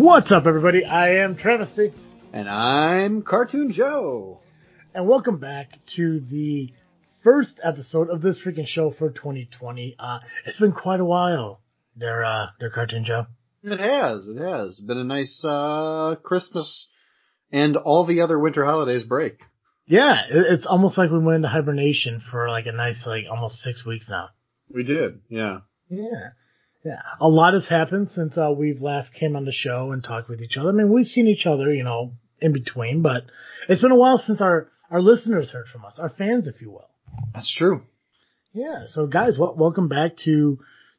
[0.00, 0.84] What's up, everybody?
[0.84, 1.92] I am Travesty,
[2.32, 4.38] And I'm Cartoon Joe.
[4.94, 6.72] and welcome back to the
[7.24, 9.96] first episode of this freaking show for 2020.
[9.98, 11.62] Uh, it's been quite a while,
[11.96, 13.26] there, uh, there, Cartoon Joe.
[13.64, 14.78] It has, it has.
[14.78, 16.90] Been a nice, uh, Christmas
[17.50, 19.40] and all the other winter holidays break.
[19.84, 23.84] Yeah, it's almost like we went into hibernation for like a nice, like, almost six
[23.84, 24.28] weeks now.
[24.72, 25.58] We did, yeah.
[25.90, 26.30] Yeah.
[26.84, 27.02] Yeah.
[27.20, 30.40] A lot has happened since, uh, we've last came on the show and talked with
[30.40, 30.68] each other.
[30.68, 33.24] I mean, we've seen each other, you know, in between, but
[33.68, 36.70] it's been a while since our, our listeners heard from us, our fans, if you
[36.70, 36.88] will.
[37.34, 37.82] That's true.
[38.52, 38.84] Yeah.
[38.86, 40.58] So guys, wel- welcome back to,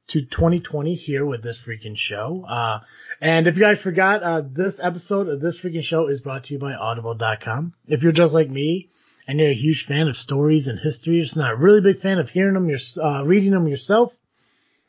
[0.09, 2.45] to 2020 here with this freaking show.
[2.47, 2.79] Uh,
[3.21, 6.53] and if you guys forgot, uh, this episode of this freaking show is brought to
[6.53, 7.73] you by audible.com.
[7.87, 8.89] If you're just like me
[9.27, 12.01] and you're a huge fan of stories and history, you're just not a really big
[12.01, 14.11] fan of hearing them, your, uh, reading them yourself,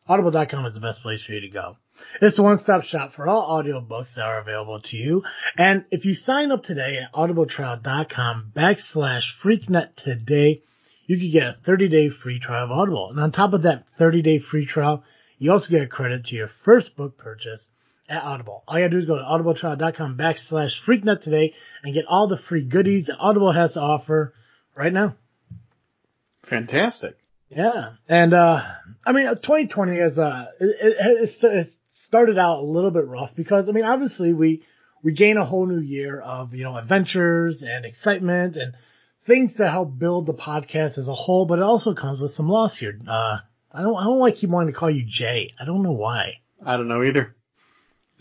[0.09, 1.77] audible.com is the best place for you to go.
[2.21, 5.23] It's a one-stop shop for all audiobooks that are available to you.
[5.57, 10.63] And if you sign up today at audibletrial.com backslash freaknet today,
[11.07, 13.11] you can get a 30-day free trial of Audible.
[13.11, 15.05] And on top of that 30-day free trial,
[15.39, 17.67] you also get a credit to your first book purchase
[18.09, 18.65] at Audible.
[18.67, 22.39] All you gotta do is go to audibletrial.com backslash freaknet today and get all the
[22.49, 24.35] free goodies that Audible has to offer
[24.75, 25.17] right now.
[26.49, 27.17] Fantastic.
[27.51, 28.63] Yeah, and uh,
[29.05, 33.67] I mean, 2020 is uh, it, it, it started out a little bit rough because
[33.69, 34.63] I mean, obviously we
[35.03, 38.75] we gain a whole new year of you know adventures and excitement and
[39.27, 42.49] things to help build the podcast as a whole, but it also comes with some
[42.49, 42.99] loss here.
[43.09, 43.39] Uh,
[43.73, 45.53] I don't I don't like keep wanting to call you Jay.
[45.61, 46.35] I don't know why.
[46.65, 47.35] I don't know either.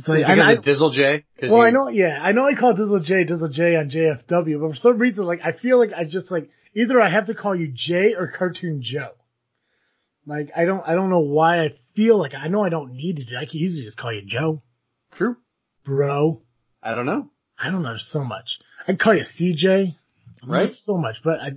[0.06, 1.26] So Is it I, because I, of Dizzle J?
[1.42, 4.62] well, you- I know, yeah, I know I call Dizzle J Dizzle J on JFW,
[4.62, 7.36] but for some reason, like I feel like I just like either I have to
[7.36, 9.12] call you Jay or Cartoon Joe.
[10.30, 13.18] Like I don't I don't know why I feel like I know I don't need
[13.18, 13.36] to.
[13.36, 14.62] I could easily just call you Joe,
[15.14, 15.38] True.
[15.84, 16.42] bro.
[16.84, 17.32] I don't know.
[17.58, 18.60] I don't know so much.
[18.82, 19.96] I can call you CJ.
[20.48, 20.70] Right.
[20.72, 21.50] So much, but I.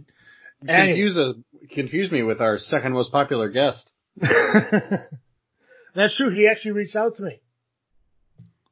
[0.64, 1.34] Confuse, a,
[1.74, 3.90] confuse me with our second most popular guest.
[5.94, 6.30] That's true.
[6.30, 7.40] He actually reached out to me.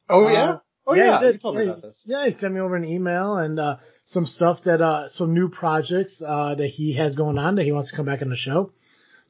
[0.08, 0.56] Oh Uh, yeah?
[0.86, 1.42] Oh yeah, yeah, he did.
[1.42, 2.02] told me Yeah, about this.
[2.06, 5.48] Yeah, he sent me over an email and uh some stuff that uh some new
[5.48, 8.36] projects uh that he has going on that he wants to come back on the
[8.36, 8.72] show.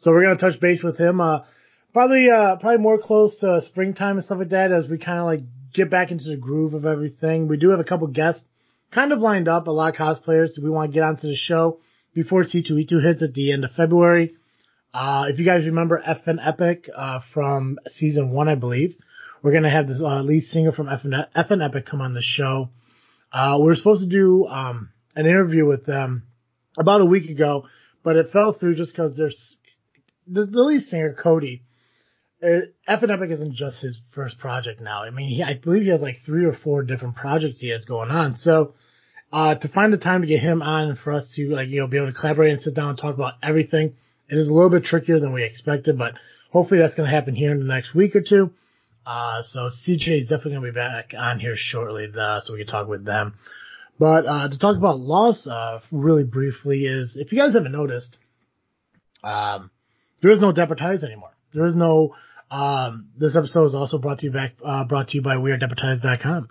[0.00, 1.40] So we're gonna touch base with him uh
[1.92, 5.40] probably uh probably more close to springtime and stuff like that as we kinda like
[5.72, 7.48] get back into the groove of everything.
[7.48, 8.42] We do have a couple guests
[8.90, 11.78] kind of lined up, a lot of cosplayers we want to get onto the show
[12.14, 14.34] before C2E2 hits at the end of February.
[14.92, 18.96] Uh, if you guys remember FN Epic, uh, from season one, I believe,
[19.42, 22.70] we're gonna have this, uh, lead singer from FN, FN Epic come on the show.
[23.32, 26.24] Uh, we were supposed to do, um, an interview with them
[26.76, 27.66] about a week ago,
[28.02, 29.56] but it fell through just cause there's,
[30.30, 31.62] the, the lead singer, Cody,
[32.42, 35.02] uh, Epic isn't just his first project now.
[35.02, 37.84] I mean, he, I believe he has like three or four different projects he has
[37.84, 38.36] going on.
[38.36, 38.74] So,
[39.32, 41.86] uh, to find the time to get him on for us to like, you know,
[41.86, 43.94] be able to collaborate and sit down and talk about everything,
[44.28, 46.14] it is a little bit trickier than we expected, but
[46.50, 48.50] hopefully that's going to happen here in the next week or two.
[49.06, 52.60] Uh, so CJ is definitely going to be back on here shortly, uh, so we
[52.60, 53.34] can talk with them.
[53.98, 58.16] But, uh, to talk about loss, uh, really briefly is, if you guys haven't noticed,
[59.22, 59.70] um,
[60.22, 61.30] there is no Deputize anymore.
[61.54, 62.14] There is no,
[62.50, 66.48] um, this episode is also brought to you back, uh, brought to you by WeAreDeputize.com.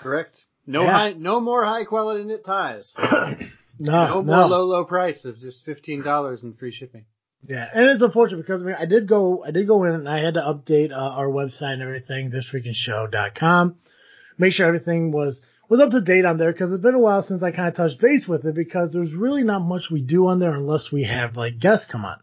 [0.00, 0.36] Correct.
[0.66, 0.92] No Yeah.
[0.92, 2.94] high, no more high quality knit ties.
[3.76, 7.06] No, No more low, low price of just $15 and free shipping.
[7.44, 10.08] Yeah, and it's unfortunate because I mean, I did go, I did go in and
[10.08, 13.74] I had to update uh, our website and everything, thisfreakingshow.com.
[14.38, 17.22] Make sure everything was was up to date on there because it's been a while
[17.22, 20.28] since I kind of touched base with it because there's really not much we do
[20.28, 22.18] on there unless we have like guests come on.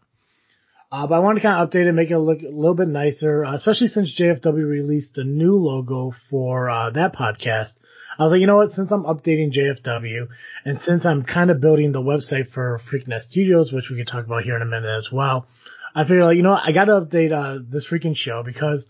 [0.92, 2.86] Uh, but I wanted to kind of update it, make it look a little bit
[2.86, 7.70] nicer, uh, especially since JFW released a new logo for uh, that podcast.
[8.18, 8.72] I was like, you know what?
[8.72, 10.28] Since I'm updating JFW,
[10.66, 14.26] and since I'm kind of building the website for Freaknet Studios, which we can talk
[14.26, 15.46] about here in a minute as well,
[15.94, 16.68] I figured like, you know what?
[16.68, 18.84] I got to update uh, this freaking show because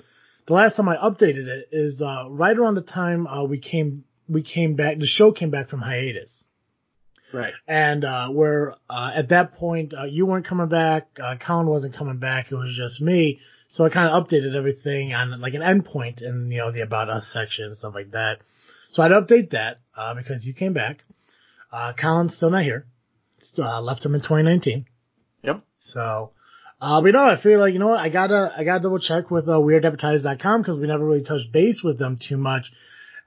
[0.49, 4.03] the last time I updated it is uh, right around the time uh, we came
[4.29, 4.99] we came back.
[4.99, 6.42] The show came back from hiatus.
[7.33, 7.55] Right.
[7.67, 11.97] And, uh, where, uh, at that point, uh, you weren't coming back, uh, Colin wasn't
[11.97, 13.41] coming back, it was just me.
[13.69, 17.09] So I kind of updated everything on like an endpoint in, you know, the about
[17.09, 18.39] us section and stuff like that.
[18.93, 20.99] So I'd update that, uh, because you came back.
[21.73, 22.87] Uh, Colin's still not here.
[23.41, 24.85] Still, uh, left him in 2019.
[25.43, 25.63] Yep.
[25.81, 26.33] So,
[26.83, 29.31] uh, but no, I feel like, you know what, I gotta, I gotta double check
[29.31, 32.71] with, uh, WeAreDeputize.com because we never really touched base with them too much.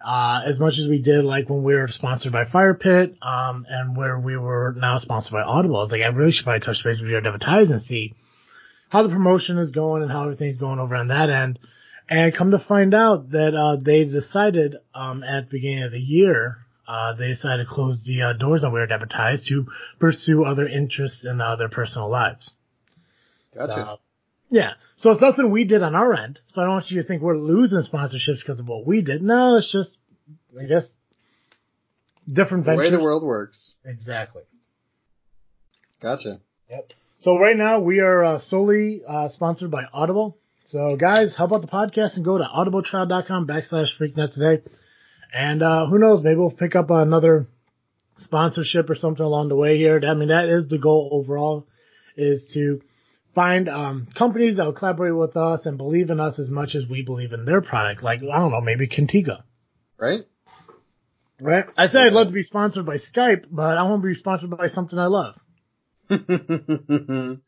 [0.05, 3.65] Uh, as much as we did like when we were sponsored by Fire Pit, um,
[3.67, 5.81] and where we were now sponsored by Audible.
[5.81, 8.13] It's like, I really should probably touch base with WeAreDeputize and see
[8.89, 11.57] how the promotion is going and how everything's going over on that end.
[12.07, 15.99] And come to find out that uh, they decided um, at the beginning of the
[15.99, 16.57] year,
[16.87, 19.65] uh, they decided to close the uh, doors on WeAreDeputize to
[19.99, 22.55] pursue other interests in uh, their personal lives.
[23.55, 23.73] Gotcha.
[23.73, 23.99] So,
[24.49, 24.71] yeah.
[24.97, 26.39] So it's nothing we did on our end.
[26.49, 29.21] So I don't want you to think we're losing sponsorships because of what we did.
[29.21, 29.97] No, it's just,
[30.59, 30.85] I guess,
[32.27, 32.91] different the ventures.
[32.91, 33.73] way the world works.
[33.83, 34.43] Exactly.
[36.01, 36.39] Gotcha.
[36.69, 36.93] Yep.
[37.19, 40.37] So right now we are uh, solely uh, sponsored by Audible.
[40.69, 44.63] So guys, help out the podcast and go to audibletrial.com backslash freaknet today.
[45.33, 47.47] And uh, who knows, maybe we'll pick up another
[48.19, 50.01] sponsorship or something along the way here.
[50.07, 51.67] I mean, that is the goal overall,
[52.15, 52.81] is to
[53.35, 56.83] find um, companies that will collaborate with us and believe in us as much as
[56.89, 58.01] we believe in their product.
[58.01, 59.43] Like, I don't know, maybe Contigo.
[59.99, 60.21] Right?
[61.39, 61.65] Right?
[61.77, 64.49] I said I'd love to be sponsored by Skype, but I want to be sponsored
[64.49, 65.35] by something I love.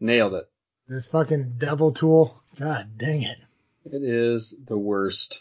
[0.00, 0.48] Nailed it.
[0.88, 2.40] This fucking devil tool.
[2.58, 3.38] God dang it.
[3.84, 5.40] It is the worst.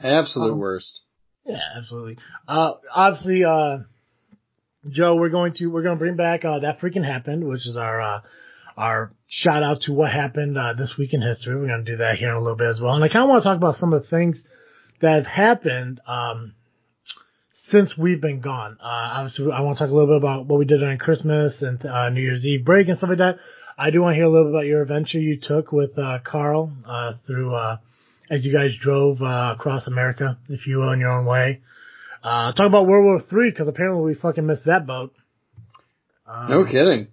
[0.00, 1.00] Absolute Um, worst.
[1.44, 2.18] Yeah, absolutely.
[2.46, 3.78] Uh, obviously, uh,
[4.88, 7.76] Joe, we're going to, we're going to bring back, uh, that freaking happened, which is
[7.76, 8.20] our, uh,
[8.78, 11.54] our shout out to what happened, uh, this week in history.
[11.56, 12.94] We're going to do that here in a little bit as well.
[12.94, 14.42] And I kind of want to talk about some of the things
[15.02, 16.54] that have happened, um,
[17.70, 18.78] since we've been gone.
[18.80, 21.60] Uh, obviously I want to talk a little bit about what we did during Christmas
[21.60, 23.38] and, uh, New Year's Eve break and stuff like that.
[23.76, 26.20] I do want to hear a little bit about your adventure you took with, uh,
[26.24, 27.76] Carl, uh, through, uh,
[28.30, 31.60] as you guys drove uh, across America, if you will, in your own way.
[32.22, 35.12] Uh, talk about World War Three because apparently we fucking missed that boat.
[36.26, 37.08] Um, No kidding.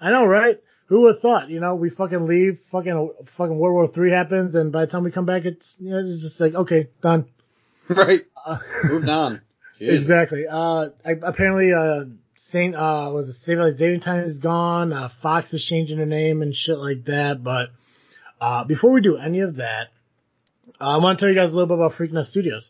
[0.00, 0.58] I know, right?
[0.90, 1.50] Who would have thought?
[1.50, 5.04] You know, we fucking leave, fucking fucking World War Three happens, and by the time
[5.04, 7.26] we come back, it's you know, it's just like okay, done.
[7.88, 8.20] Right.
[8.44, 9.40] Uh, Moved on.
[9.80, 10.44] Exactly.
[10.46, 12.04] Uh, I, apparently, uh,
[12.52, 14.92] Saint uh was it Saving Time is gone.
[14.92, 17.42] Uh, Fox is changing their name and shit like that.
[17.42, 17.70] But
[18.40, 19.88] uh, before we do any of that,
[20.78, 22.68] uh, I want to tell you guys a little bit about Freaknet Studios.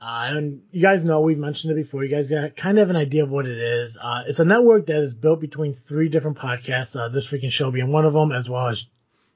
[0.00, 2.04] Uh, and you guys know we've mentioned it before.
[2.04, 3.96] You guys got kind of an idea of what it is.
[4.00, 6.94] Uh, it's a network that is built between three different podcasts.
[6.94, 8.84] Uh, this freaking show being one of them, as well as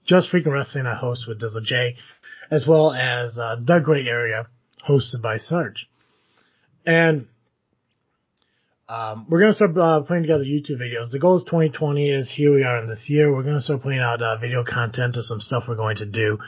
[0.05, 1.97] just freaking wrestling I host with Dizzle J,
[2.51, 4.49] as well as uh, the Gray Area
[4.87, 5.89] hosted by Sarge.
[6.85, 7.29] And
[8.87, 11.11] um, we're gonna start uh, putting together YouTube videos.
[11.11, 12.11] The goal is 2020.
[12.11, 13.33] Is here we are in this year.
[13.33, 16.39] We're gonna start putting out uh, video content of some stuff we're going to do.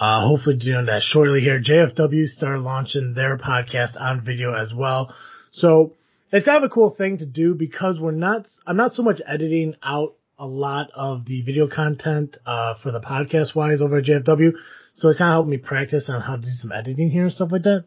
[0.00, 1.60] Uh, hopefully doing that shortly here.
[1.60, 5.14] JFW started launching their podcast on video as well.
[5.52, 5.92] So
[6.32, 9.20] it's kind of a cool thing to do because we're not, I'm not so much
[9.26, 14.04] editing out a lot of the video content, uh, for the podcast wise over at
[14.04, 14.52] JFW.
[14.94, 17.32] So it's kind of helped me practice on how to do some editing here and
[17.32, 17.84] stuff like that.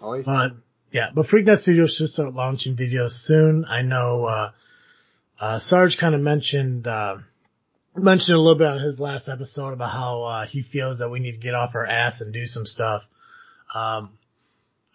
[0.00, 0.26] Always.
[0.26, 0.54] But
[0.90, 3.64] yeah, but Freaknet Studios should start launching videos soon.
[3.66, 4.50] I know, uh,
[5.38, 7.18] uh, Sarge kind of mentioned, uh,
[7.94, 11.20] mentioned a little bit on his last episode about how, uh, he feels that we
[11.20, 13.02] need to get off our ass and do some stuff.
[13.74, 14.10] Um,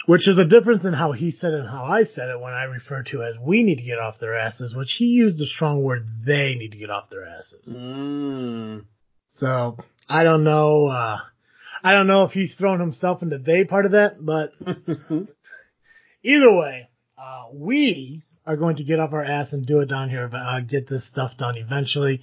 [0.08, 2.54] which is a difference in how he said it and how I said it when
[2.54, 5.46] I refer to as we need to get off their asses, which he used the
[5.46, 7.76] strong word they need to get off their asses.
[7.76, 8.86] Mm.
[9.32, 11.18] So I don't know, uh,
[11.84, 14.54] I don't know if he's thrown himself into they part of that, but
[16.24, 20.10] either way, uh, we are going to get off our ass and do it down
[20.10, 22.22] here, uh, get this stuff done eventually.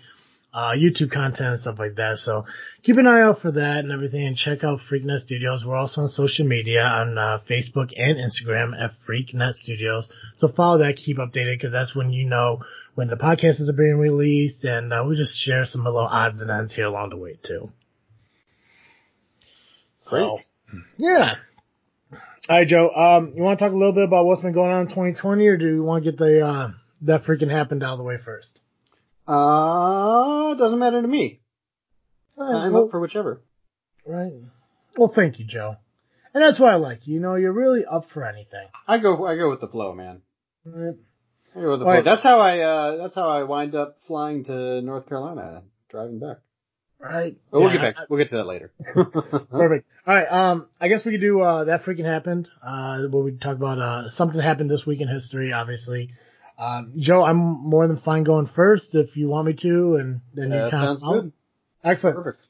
[0.54, 2.16] Uh, YouTube content and stuff like that.
[2.18, 2.44] So
[2.84, 5.64] keep an eye out for that and everything and check out FreakNet Studios.
[5.66, 10.08] We're also on social media on, uh, Facebook and Instagram at FreakNet Studios.
[10.36, 12.60] So follow that, keep updated because that's when you know
[12.94, 16.48] when the podcasts are being released and, uh, we just share some little odds and
[16.48, 17.72] ends here along the way too.
[19.98, 20.38] So,
[20.98, 21.34] yeah.
[22.12, 22.90] All right, Joe.
[22.90, 25.46] Um, you want to talk a little bit about what's been going on in 2020,
[25.46, 26.70] or do you want to get the uh,
[27.02, 28.60] that freaking happened out of the way first?
[29.26, 31.40] Uh, doesn't matter to me.
[32.36, 33.42] Right, I'm well, up for whichever.
[34.06, 34.32] right.
[34.96, 35.76] Well, thank you, Joe.
[36.32, 37.06] And that's why I like.
[37.06, 38.66] You You know, you're really up for anything.
[38.88, 40.22] I go, I go with the flow, man.
[40.64, 40.94] Right.
[41.56, 41.92] I go with the All flow.
[41.92, 42.04] right.
[42.04, 46.38] That's how I, uh, that's how I wind up flying to North Carolina, driving back.
[46.98, 47.36] Right.
[47.50, 48.10] But we'll Yeah, get back.
[48.10, 48.72] we'll get to that later.
[48.94, 49.86] Perfect.
[50.06, 50.26] All right.
[50.30, 52.48] Um, I guess we could do uh, that freaking happened.
[52.66, 55.52] Uh, where we talk about uh something happened this week in history.
[55.52, 56.10] Obviously,
[56.58, 60.50] um, Joe, I'm more than fine going first if you want me to, and then
[60.52, 61.32] you Uh, kind sounds of good.
[61.82, 62.16] Excellent.
[62.16, 62.40] Perfect.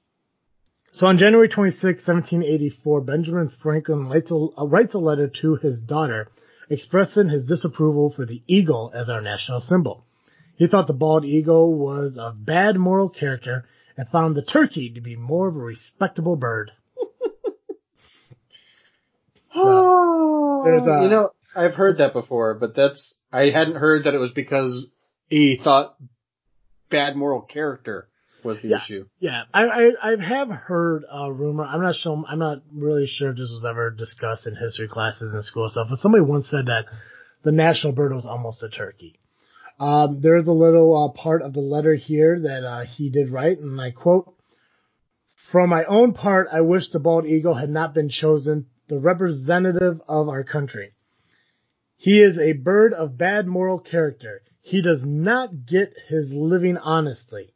[0.92, 5.80] So on January 26, 1784, Benjamin Franklin writes a, uh, writes a letter to his
[5.80, 6.28] daughter
[6.70, 10.04] expressing his disapproval for the eagle as our national symbol.
[10.56, 13.64] He thought the bald eagle was of bad moral character
[13.96, 16.70] and found the turkey to be more of a respectable bird.
[19.54, 24.14] So, there's a- you know, I've heard that before, but that's, I hadn't heard that
[24.14, 24.92] it was because
[25.28, 25.96] he thought
[26.90, 28.08] bad moral character.
[28.44, 28.76] was the Yeah.
[28.76, 29.06] issue.
[29.18, 31.64] Yeah, I, I I have heard a rumor.
[31.64, 32.22] I'm not sure.
[32.28, 35.86] I'm not really sure if this was ever discussed in history classes in school stuff.
[35.88, 36.84] But somebody once said that
[37.42, 39.18] the national bird was almost a turkey.
[39.80, 43.58] Um, there's a little uh, part of the letter here that uh, he did write,
[43.60, 44.34] and I quote:
[45.50, 50.02] "From my own part, I wish the bald eagle had not been chosen the representative
[50.06, 50.92] of our country.
[51.96, 54.42] He is a bird of bad moral character.
[54.60, 57.54] He does not get his living honestly."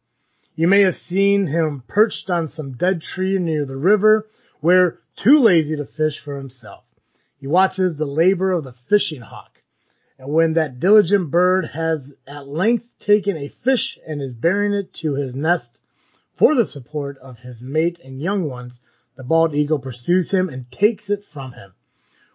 [0.54, 4.28] You may have seen him perched on some dead tree near the river,
[4.60, 6.84] where too lazy to fish for himself.
[7.38, 9.60] He watches the labor of the fishing hawk.
[10.18, 14.92] And when that diligent bird has at length taken a fish and is bearing it
[14.94, 15.78] to his nest
[16.36, 18.80] for the support of his mate and young ones,
[19.16, 21.72] the bald eagle pursues him and takes it from him.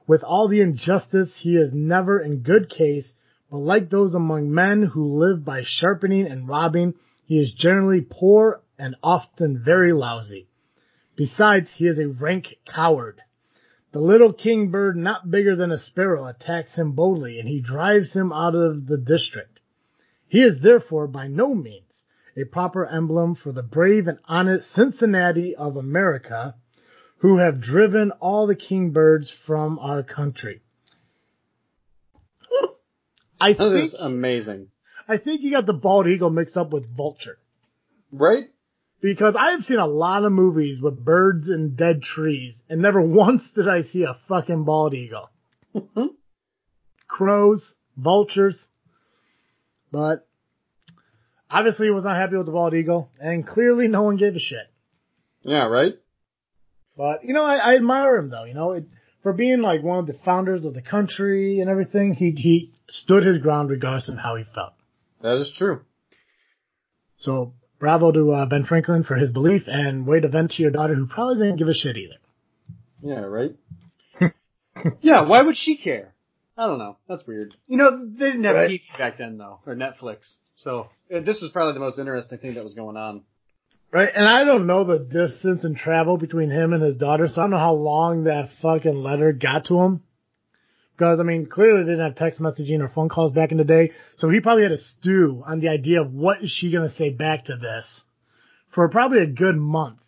[0.05, 3.13] With all the injustice, he is never in good case,
[3.49, 6.95] but like those among men who live by sharpening and robbing,
[7.25, 10.47] he is generally poor and often very lousy.
[11.15, 13.21] Besides, he is a rank coward.
[13.91, 18.13] The little king bird, not bigger than a sparrow, attacks him boldly, and he drives
[18.13, 19.59] him out of the district.
[20.27, 22.03] He is therefore by no means
[22.35, 26.55] a proper emblem for the brave and honest Cincinnati of America,
[27.23, 30.61] who have driven all the kingbirds from our country.
[33.39, 34.67] I That think is amazing.
[35.07, 37.37] I think you got the bald eagle mixed up with vulture.
[38.11, 38.49] Right?
[39.01, 43.01] Because I have seen a lot of movies with birds and dead trees, and never
[43.23, 45.29] once did I see a fucking bald eagle.
[45.73, 46.07] Mm-hmm.
[47.07, 48.57] Crows, vultures,
[49.93, 50.27] but
[51.49, 54.39] obviously he was not happy with the bald eagle, and clearly no one gave a
[54.39, 54.67] shit.
[55.43, 55.93] Yeah, right?
[56.97, 58.43] But you know, I, I admire him though.
[58.43, 58.85] You know, it,
[59.23, 63.25] for being like one of the founders of the country and everything, he he stood
[63.25, 64.73] his ground regardless of how he felt.
[65.21, 65.81] That is true.
[67.17, 70.71] So bravo to uh, Ben Franklin for his belief, and way to vent to your
[70.71, 72.15] daughter who probably didn't give a shit either.
[73.01, 73.55] Yeah, right?
[75.01, 76.13] yeah, why would she care?
[76.57, 76.97] I don't know.
[77.09, 77.55] That's weird.
[77.67, 78.69] You know, they didn't have Right.
[78.69, 80.35] TV back then though, or Netflix.
[80.55, 83.23] So, uh, this was probably the most interesting thing that was going on.
[83.93, 87.39] Right, and I don't know the distance and travel between him and his daughter, so
[87.39, 90.01] I don't know how long that fucking letter got to him.
[90.97, 93.63] Because, I mean, clearly they didn't have text messaging or phone calls back in the
[93.63, 96.89] day, so he probably had to stew on the idea of what is she gonna
[96.91, 98.01] say back to this
[98.73, 99.99] for probably a good month.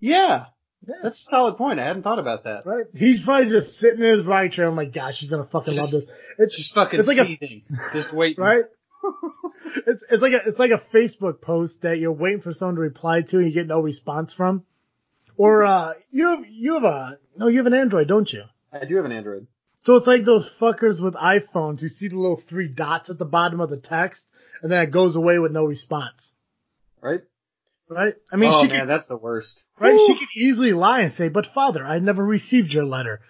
[0.00, 0.46] Yeah,
[0.86, 0.94] Yeah.
[1.02, 1.78] that's a solid point.
[1.80, 2.64] I hadn't thought about that.
[2.66, 2.86] Right?
[2.94, 5.90] He's probably just sitting in his ride chair, I'm like, gosh, she's gonna fucking love
[5.90, 6.04] this.
[6.38, 7.62] It's Just fucking It's like a- seething.
[7.94, 8.42] Just waiting.
[8.42, 8.64] right?
[9.86, 12.80] It's it's like a it's like a Facebook post that you're waiting for someone to
[12.80, 14.64] reply to and you get no response from.
[15.36, 18.42] Or uh you have you have a no you have an Android, don't you?
[18.72, 19.46] I do have an Android.
[19.84, 23.24] So it's like those fuckers with iPhones who see the little three dots at the
[23.24, 24.22] bottom of the text
[24.62, 26.32] and then it goes away with no response.
[27.00, 27.20] Right?
[27.88, 28.14] Right?
[28.30, 29.62] I mean oh she man, could that's the worst.
[29.78, 30.06] right, Woo!
[30.06, 33.20] she could easily lie and say, But father, I never received your letter.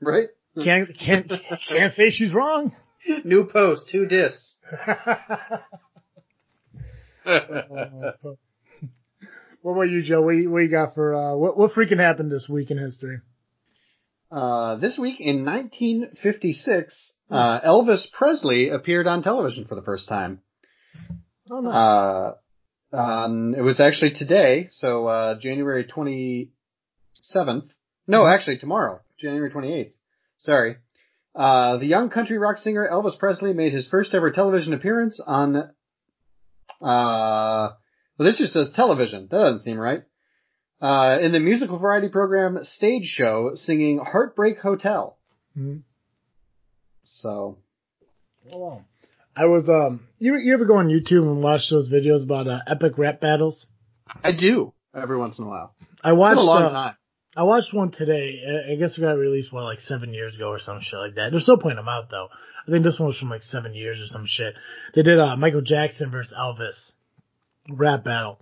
[0.00, 0.28] Right?
[0.62, 1.32] Can't can't
[1.68, 2.74] can't say she's wrong.
[3.24, 4.58] New post, two discs.
[7.24, 7.46] what
[9.62, 10.22] about you, Joe?
[10.22, 13.20] What you, what you got for uh, what what freaking happened this week in history?
[14.30, 20.40] Uh, this week in 1956, uh, Elvis Presley appeared on television for the first time.
[21.50, 21.70] Oh no.
[21.70, 22.34] Uh,
[22.96, 27.68] um, it was actually today, so, uh, January 27th.
[28.06, 29.92] No, actually tomorrow, January 28th.
[30.38, 30.76] Sorry.
[31.34, 35.56] Uh, the young country rock singer Elvis Presley made his first ever television appearance on,
[35.56, 35.70] uh,
[36.80, 37.74] well
[38.18, 39.28] this just says television.
[39.30, 40.02] That doesn't seem right.
[40.80, 45.16] Uh, in the musical variety program Stage Show singing Heartbreak Hotel.
[45.54, 45.76] Hmm.
[47.04, 47.58] So,
[48.50, 48.84] on.
[49.36, 50.06] I was um.
[50.18, 53.66] You you ever go on YouTube and watch those videos about uh, epic rap battles?
[54.22, 55.74] I do every once in a while.
[56.02, 56.94] I watched a long uh, time.
[57.36, 58.42] I watched one today.
[58.70, 61.30] I- guess it got released what like seven years ago or some shit like that.
[61.30, 62.28] They're still putting them out though.
[62.66, 64.54] I think this one was from like seven years or some shit.
[64.94, 66.92] They did uh Michael Jackson versus Elvis
[67.68, 68.38] rap battle,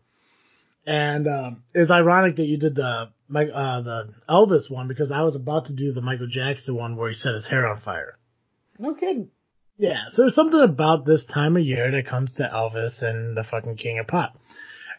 [0.86, 5.36] and um, it's ironic that you did the uh the Elvis one because I was
[5.36, 8.18] about to do the Michael Jackson one where he set his hair on fire.
[8.78, 9.30] No kidding.
[9.78, 13.44] Yeah, so there's something about this time of year that comes to Elvis and the
[13.44, 14.36] fucking King of Pop.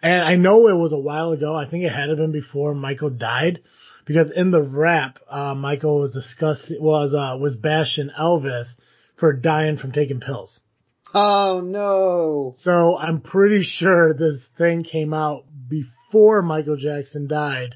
[0.01, 1.55] And I know it was a while ago.
[1.55, 3.59] I think it had to been before Michael died,
[4.11, 8.67] because in the rap, uh, Michael was discussing was uh, was bashing Elvis
[9.17, 10.59] for dying from taking pills.
[11.13, 12.53] Oh no.
[12.57, 17.75] So I'm pretty sure this thing came out before Michael Jackson died,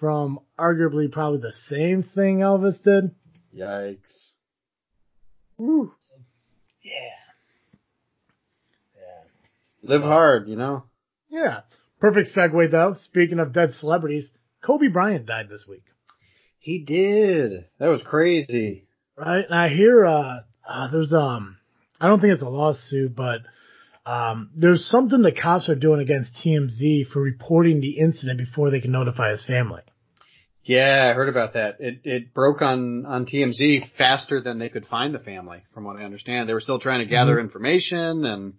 [0.00, 3.14] from arguably probably the same thing Elvis did.
[3.56, 4.32] Yikes.
[5.56, 5.92] Woo.
[6.82, 6.92] Yeah.
[8.96, 9.94] Yeah.
[9.94, 10.84] Live hard, you know?
[11.28, 11.60] Yeah.
[12.00, 12.96] Perfect segue though.
[13.04, 14.30] Speaking of dead celebrities,
[14.66, 15.84] Kobe Bryant died this week.
[16.58, 17.66] He did.
[17.78, 18.88] That was crazy.
[19.16, 19.44] Right?
[19.44, 21.58] And I hear, uh, uh there's, um,
[22.00, 23.42] I don't think it's a lawsuit, but,
[24.04, 28.80] um, there's something the cops are doing against TMZ for reporting the incident before they
[28.80, 29.82] can notify his family.
[30.64, 31.76] Yeah, I heard about that.
[31.78, 35.96] It it broke on on TMZ faster than they could find the family, from what
[35.96, 36.48] I understand.
[36.48, 37.46] They were still trying to gather mm-hmm.
[37.46, 38.54] information and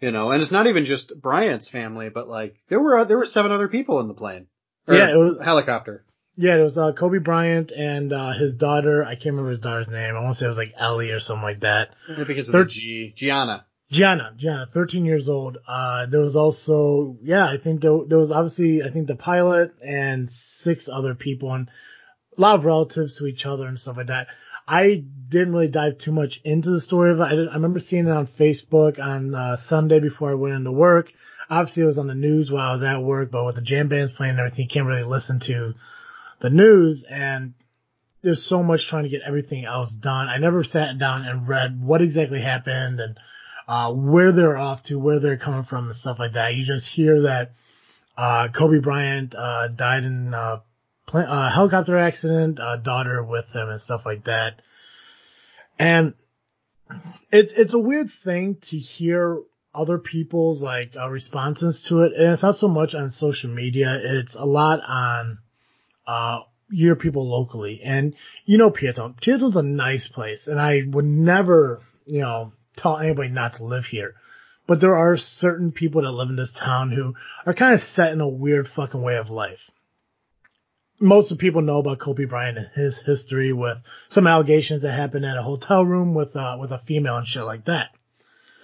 [0.00, 3.26] you know, and it's not even just Bryant's family, but like there were there were
[3.26, 4.46] seven other people in the plane.
[4.88, 6.04] Yeah, it was helicopter.
[6.36, 9.04] Yeah, it was uh, Kobe Bryant and uh, his daughter.
[9.04, 10.16] I can't remember his daughter's name.
[10.16, 11.90] I want to say it was like Ellie or something like that.
[12.08, 13.66] Yeah, because of Thir- the G, Gianna.
[13.90, 15.58] Gianna, Gianna, 13 years old.
[15.68, 19.74] Uh, there was also, yeah, I think there, there was obviously, I think the pilot
[19.80, 20.30] and
[20.62, 21.68] six other people and
[22.36, 24.26] a lot of relatives to each other and stuff like that.
[24.66, 27.22] I didn't really dive too much into the story of it.
[27.22, 31.08] I, I remember seeing it on Facebook on uh, Sunday before I went into work.
[31.50, 33.88] Obviously, it was on the news while I was at work, but with the jam
[33.88, 35.74] bands playing and everything, you can't really listen to
[36.40, 37.04] the news.
[37.08, 37.54] And
[38.22, 40.28] there's so much trying to get everything else done.
[40.28, 43.18] I never sat down and read what exactly happened and
[43.68, 46.54] uh, where they're off to, where they're coming from, and stuff like that.
[46.54, 47.52] You just hear that
[48.16, 50.62] uh, Kobe Bryant uh, died in a
[51.50, 54.60] helicopter accident, daughter with him, and stuff like that.
[55.78, 56.14] And
[57.30, 59.38] it's it's a weird thing to hear
[59.74, 63.98] other people's like uh, responses to it, and it's not so much on social media.
[64.02, 65.38] It's a lot on
[66.06, 66.40] uh
[66.70, 68.14] your people locally, and
[68.44, 69.16] you know Pieton.
[69.20, 73.84] Pieton's a nice place, and I would never, you know, tell anybody not to live
[73.84, 74.14] here.
[74.66, 78.12] But there are certain people that live in this town who are kind of set
[78.12, 79.58] in a weird fucking way of life.
[80.98, 83.78] Most of people know about Kobe Bryant and his history with
[84.10, 87.42] some allegations that happened at a hotel room with uh, with a female and shit
[87.42, 87.90] like that.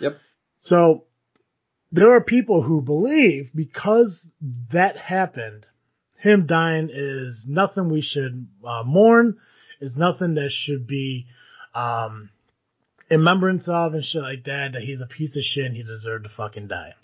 [0.01, 0.17] Yep.
[0.61, 1.05] So
[1.93, 4.19] there are people who believe because
[4.73, 5.67] that happened,
[6.19, 9.39] him dying is nothing we should uh, mourn,
[9.81, 11.27] is nothing that should be
[11.75, 12.31] um,
[13.11, 16.25] remembrance of and shit like that, that he's a piece of shit and he deserved
[16.25, 16.95] to fucking die.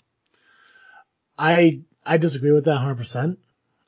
[1.37, 3.37] I, I disagree with that 100%.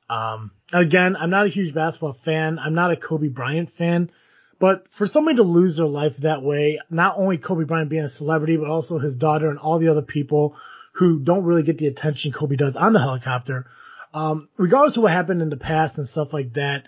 [0.09, 2.57] Um, again, I'm not a huge basketball fan.
[2.59, 4.11] I'm not a Kobe Bryant fan.
[4.59, 8.09] But for somebody to lose their life that way, not only Kobe Bryant being a
[8.09, 10.55] celebrity, but also his daughter and all the other people
[10.93, 13.65] who don't really get the attention Kobe does on the helicopter,
[14.13, 16.83] um, regardless of what happened in the past and stuff like that,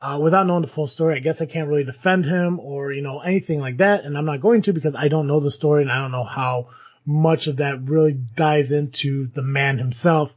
[0.00, 3.02] uh, without knowing the full story, I guess I can't really defend him or, you
[3.02, 4.04] know, anything like that.
[4.04, 6.24] And I'm not going to because I don't know the story and I don't know
[6.24, 6.68] how
[7.04, 10.30] much of that really dives into the man himself.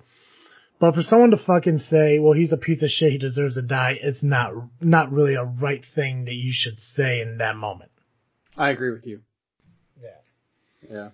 [0.79, 3.61] But for someone to fucking say, well, he's a piece of shit, he deserves to
[3.61, 7.91] die, it's not, not really a right thing that you should say in that moment.
[8.55, 9.21] I agree with you.
[10.01, 10.89] Yeah.
[10.89, 11.09] Yeah.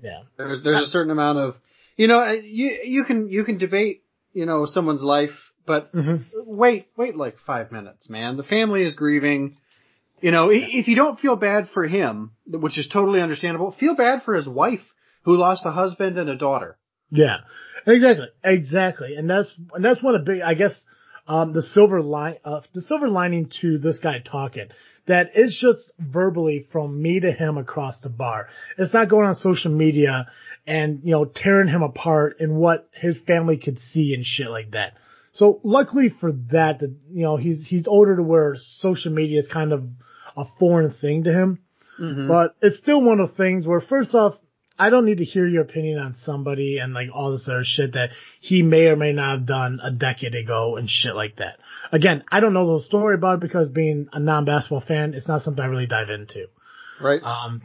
[0.00, 0.22] Yeah.
[0.38, 1.54] There's, there's a certain amount of,
[1.96, 6.22] you know, you, you can, you can debate, you know, someone's life but mm-hmm.
[6.34, 8.36] wait, wait like five minutes, man.
[8.36, 9.56] The family is grieving.
[10.20, 14.22] You know, if you don't feel bad for him, which is totally understandable, feel bad
[14.22, 14.80] for his wife
[15.22, 16.78] who lost a husband and a daughter.
[17.10, 17.38] Yeah,
[17.86, 20.80] exactly, exactly, and that's and that's one of the big, I guess,
[21.26, 24.68] um, the silver line, uh, the silver lining to this guy talking
[25.06, 28.48] that it's just verbally from me to him across the bar.
[28.78, 30.28] It's not going on social media
[30.66, 34.72] and you know tearing him apart and what his family could see and shit like
[34.72, 34.94] that.
[35.32, 39.48] So luckily for that, that you know he's he's older to where social media is
[39.48, 39.88] kind of
[40.36, 41.58] a foreign thing to him.
[42.00, 42.28] Mm-hmm.
[42.28, 44.36] But it's still one of the things where first off,
[44.78, 47.92] I don't need to hear your opinion on somebody and like all this other shit
[47.94, 51.58] that he may or may not have done a decade ago and shit like that.
[51.90, 55.42] Again, I don't know the story about it because being a non-basketball fan, it's not
[55.42, 56.46] something I really dive into.
[57.00, 57.22] Right.
[57.22, 57.62] Um,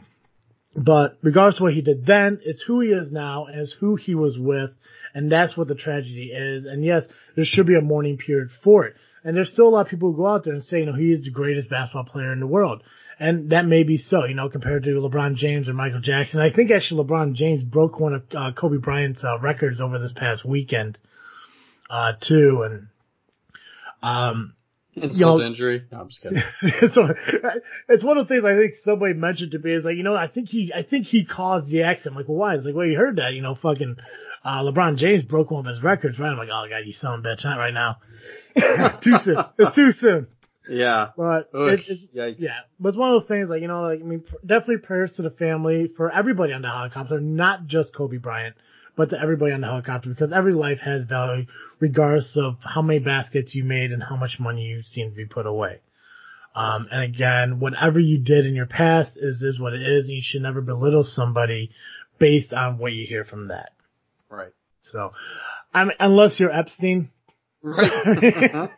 [0.76, 3.96] but regardless of what he did then, it's who he is now and it's who
[3.96, 4.70] he was with
[5.14, 6.64] and that's what the tragedy is.
[6.64, 8.94] And yes, there should be a mourning period for it.
[9.24, 10.94] And there's still a lot of people who go out there and say, you know,
[10.94, 12.82] he is the greatest basketball player in the world.
[13.20, 16.40] And that may be so, you know, compared to LeBron James or Michael Jackson.
[16.40, 20.12] I think actually LeBron James broke one of uh, Kobe Bryant's uh, records over this
[20.14, 20.98] past weekend,
[21.90, 22.62] uh, too.
[22.64, 22.86] And,
[24.02, 24.54] um,
[24.94, 25.84] Insult injury.
[25.92, 26.42] No, I'm just kidding.
[26.62, 26.96] it's,
[27.88, 30.14] it's one of the things I think somebody mentioned to me is like, you know,
[30.14, 32.14] I think he, I think he caused the accident.
[32.14, 32.54] I'm like, well, why?
[32.56, 33.96] It's like, well, you heard that, you know, fucking
[34.44, 36.30] uh, LeBron James broke one of his records, right?
[36.30, 37.96] I'm like, oh god, you son of a bitch, not right now.
[39.02, 39.36] too soon.
[39.58, 40.26] It's too soon.
[40.68, 41.08] Yeah.
[41.16, 44.04] But it, it's, yeah, but it's one of those things like, you know, like, I
[44.04, 48.56] mean, definitely prayers to the family for everybody on the helicopter, not just Kobe Bryant,
[48.96, 51.46] but to everybody on the helicopter because every life has value
[51.78, 55.24] regardless of how many baskets you made and how much money you seem to be
[55.24, 55.80] put away.
[56.54, 60.14] Um, and again, whatever you did in your past is, is what it is and
[60.14, 61.70] you should never belittle somebody
[62.18, 63.70] based on what you hear from that.
[64.28, 64.52] Right.
[64.82, 65.12] So,
[65.72, 67.10] I mean, unless you're Epstein.
[67.62, 68.70] Right.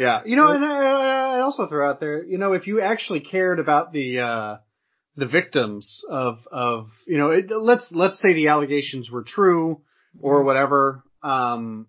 [0.00, 0.20] yeah.
[0.24, 3.58] You know, and I, I also throw out there, you know, if you actually cared
[3.58, 4.56] about the, uh,
[5.16, 9.82] the victims of, of, you know, it, let's, let's say the allegations were true
[10.18, 11.86] or whatever, um,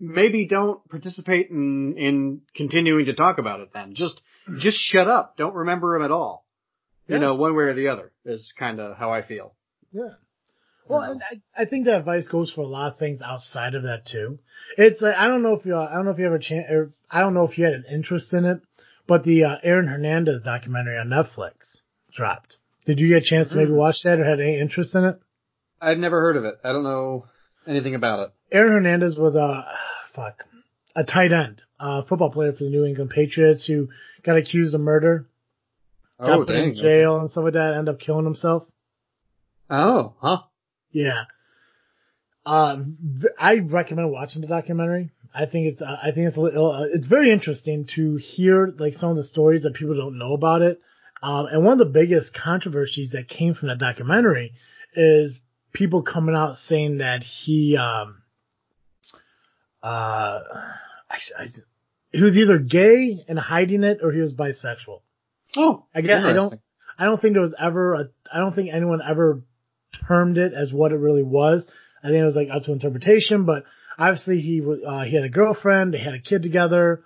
[0.00, 3.94] maybe don't participate in, in continuing to talk about it then.
[3.94, 4.22] Just,
[4.58, 5.36] just shut up.
[5.36, 6.46] Don't remember them at all.
[7.08, 9.54] You know, one way or the other is kind of how I feel.
[9.92, 10.14] Yeah.
[10.88, 13.82] Well, and I, I think that advice goes for a lot of things outside of
[13.84, 14.38] that too.
[14.76, 17.20] It's like, I don't know if you, I don't know if you ever chan- I
[17.20, 18.60] don't know if you had an interest in it,
[19.06, 21.54] but the uh, Aaron Hernandez documentary on Netflix
[22.14, 22.56] dropped.
[22.84, 23.76] Did you get a chance to maybe Mm.
[23.76, 25.18] watch that or had any interest in it?
[25.80, 26.54] I'd never heard of it.
[26.64, 27.26] I don't know
[27.66, 28.30] anything about it.
[28.52, 29.66] Aaron Hernandez was a
[30.14, 30.44] fuck
[30.94, 33.88] a tight end, a football player for the New England Patriots who
[34.24, 35.26] got accused of murder,
[36.18, 38.64] got Oh, put in jail and stuff like that, ended up killing himself.
[39.68, 40.38] Oh, huh.
[41.04, 41.24] Yeah.
[42.46, 42.96] Um,
[43.38, 45.10] I recommend watching the documentary.
[45.34, 48.72] I think it's, uh, I think it's, a little- uh, it's very interesting to hear
[48.78, 50.80] like some of the stories that people don't know about it.
[51.22, 54.52] Um, and one of the biggest controversies that came from that documentary
[54.94, 55.32] is
[55.72, 58.22] people coming out saying that he, um,
[59.82, 60.40] uh,
[61.10, 61.52] I, I,
[62.12, 65.00] he was either gay and hiding it or he was bisexual.
[65.56, 66.60] Oh, I guess I don't.
[66.98, 68.08] I don't think there was ever a.
[68.32, 69.42] I don't think anyone ever
[70.08, 71.66] termed it as what it really was.
[72.02, 73.64] I think it was like up to interpretation, but
[73.98, 77.02] obviously he uh, he had a girlfriend, they had a kid together.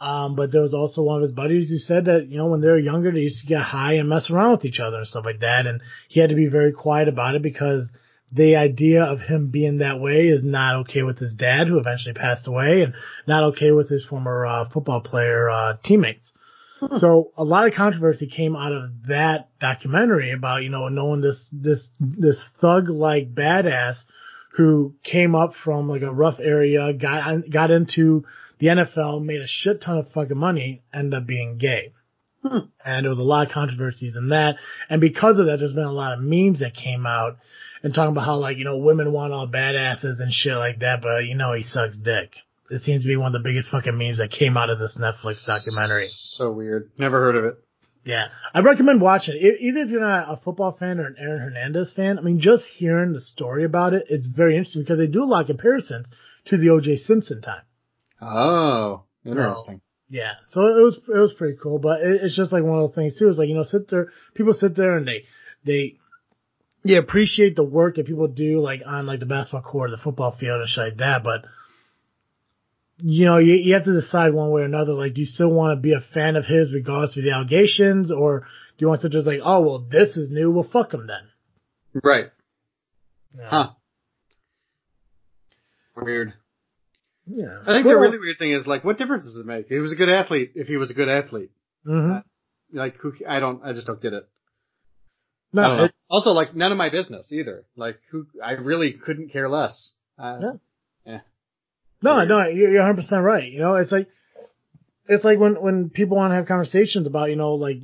[0.00, 2.60] Um, but there was also one of his buddies who said that you know when
[2.60, 5.06] they were younger they used to get high and mess around with each other and
[5.08, 7.88] stuff like that, and he had to be very quiet about it because
[8.30, 12.14] the idea of him being that way is not okay with his dad, who eventually
[12.14, 12.94] passed away, and
[13.26, 16.30] not okay with his former uh, football player uh, teammates.
[16.98, 21.44] So a lot of controversy came out of that documentary about, you know, knowing this,
[21.50, 23.96] this, this thug like badass
[24.56, 28.24] who came up from like a rough area, got, got into
[28.58, 31.92] the NFL, made a shit ton of fucking money, ended up being gay.
[32.42, 32.58] Hmm.
[32.84, 34.56] And there was a lot of controversies in that.
[34.88, 37.38] And because of that, there's been a lot of memes that came out
[37.82, 41.02] and talking about how like, you know, women want all badasses and shit like that,
[41.02, 42.34] but you know, he sucks dick.
[42.70, 44.96] It seems to be one of the biggest fucking memes that came out of this
[44.98, 46.06] Netflix documentary.
[46.10, 46.90] So weird.
[46.98, 47.54] Never heard of it.
[48.04, 49.60] Yeah, I recommend watching it.
[49.60, 52.64] Even if you're not a football fan or an Aaron Hernandez fan, I mean, just
[52.64, 56.06] hearing the story about it, it's very interesting because they do a lot of comparisons
[56.46, 56.98] to the O.J.
[56.98, 57.62] Simpson time.
[58.20, 59.80] Oh, interesting.
[60.08, 62.90] Yeah, so it was it was pretty cool, but it, it's just like one of
[62.90, 63.28] the things too.
[63.28, 65.24] It's like you know, sit there, people sit there and they
[65.66, 65.98] they
[66.84, 70.34] they appreciate the work that people do, like on like the basketball court, the football
[70.38, 71.22] field, and shit like that.
[71.22, 71.44] But
[72.98, 74.92] you know, you you have to decide one way or another.
[74.92, 78.10] Like, do you still want to be a fan of his regardless of the allegations,
[78.10, 78.46] or do
[78.78, 82.00] you want to just like, oh well, this is new, well fuck him then.
[82.02, 82.26] Right.
[83.34, 83.48] You know?
[83.48, 83.70] Huh.
[85.96, 86.34] Weird.
[87.26, 87.58] Yeah.
[87.66, 89.68] I think the really weird thing is like, what difference does it make?
[89.68, 91.50] He was a good athlete if he was a good athlete.
[91.84, 92.18] hmm
[92.72, 94.28] Like, who, I don't, I just don't get it.
[95.52, 97.64] No, it, also, like, none of my business either.
[97.74, 99.92] Like, who, I really couldn't care less.
[100.18, 100.46] Uh, Yeah.
[100.52, 100.52] yeah.
[102.02, 103.50] No, no, you're you're 100 percent right.
[103.50, 104.08] You know, it's like
[105.08, 107.78] it's like when when people want to have conversations about you know like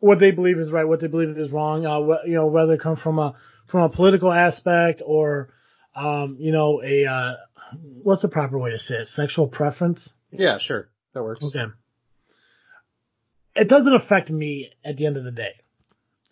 [0.00, 1.86] what they believe is right, what they believe is wrong.
[1.86, 3.34] Uh, wh- you know, whether it comes from a
[3.70, 5.50] from a political aspect or
[5.94, 7.34] um, you know a uh,
[8.02, 9.08] what's the proper way to say it?
[9.08, 10.08] Sexual preference.
[10.30, 10.88] Yeah, sure.
[11.14, 11.44] That works.
[11.44, 11.64] Okay.
[13.54, 15.52] It doesn't affect me at the end of the day,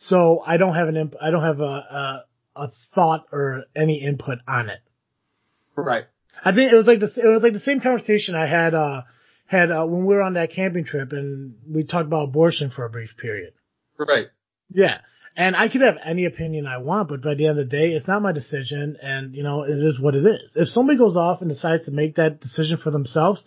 [0.08, 2.24] so I don't have an imp- I don't have a, a
[2.56, 4.80] a thought or any input on it.
[5.74, 6.04] Right.
[6.44, 9.02] I think it was like the it was like the same conversation I had uh
[9.46, 12.84] had uh, when we were on that camping trip and we talked about abortion for
[12.84, 13.52] a brief period.
[13.98, 14.26] Right.
[14.72, 14.98] Yeah.
[15.36, 17.90] And I could have any opinion I want, but by the end of the day,
[17.90, 20.50] it's not my decision and you know, it is what it is.
[20.54, 23.42] If somebody goes off and decides to make that decision for themselves,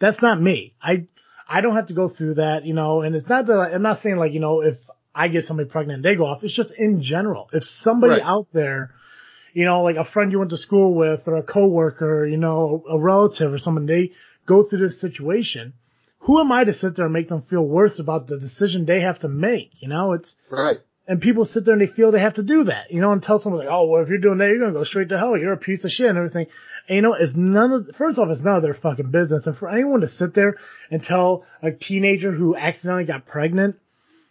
[0.00, 0.74] that's not me.
[0.82, 1.06] I
[1.48, 4.00] I don't have to go through that, you know, and it's not that I'm not
[4.00, 4.78] saying like, you know, if
[5.14, 7.48] I get somebody pregnant and they go off, it's just in general.
[7.52, 8.22] If somebody Right.
[8.22, 8.90] out there
[9.58, 12.84] you know, like a friend you went to school with or a coworker, you know,
[12.88, 14.12] a relative or someone, they
[14.46, 15.72] go through this situation.
[16.20, 19.00] Who am I to sit there and make them feel worse about the decision they
[19.00, 19.70] have to make?
[19.80, 20.78] You know, it's, Right.
[21.08, 23.20] and people sit there and they feel they have to do that, you know, and
[23.20, 25.18] tell someone like, oh, well, if you're doing that, you're going to go straight to
[25.18, 25.36] hell.
[25.36, 26.46] You're a piece of shit and everything.
[26.88, 29.44] And you know, it's none of, first off, it's none of their fucking business.
[29.44, 30.54] And for anyone to sit there
[30.92, 33.74] and tell a teenager who accidentally got pregnant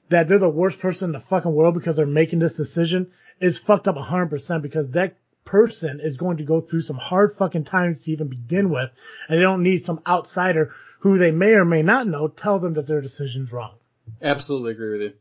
[0.10, 3.62] that they're the worst person in the fucking world because they're making this decision is
[3.66, 8.04] fucked up 100% because that person is going to go through some hard fucking times
[8.04, 8.90] to even begin with
[9.30, 12.74] and they don't need some outsider who they may or may not know tell them
[12.74, 13.76] that their decision's wrong.
[14.22, 15.14] Absolutely agree with you.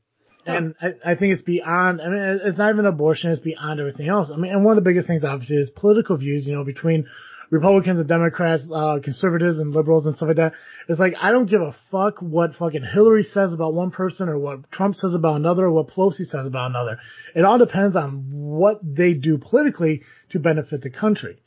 [0.46, 4.08] And I, I think it's beyond, I mean, it's not even abortion, it's beyond everything
[4.08, 4.30] else.
[4.32, 7.06] I mean, and one of the biggest things obviously is political views, you know, between
[7.50, 10.52] Republicans and Democrats, uh, conservatives and liberals and stuff like that.
[10.88, 14.38] It's like, I don't give a fuck what fucking Hillary says about one person or
[14.38, 16.98] what Trump says about another or what Pelosi says about another.
[17.34, 21.42] It all depends on what they do politically to benefit the country.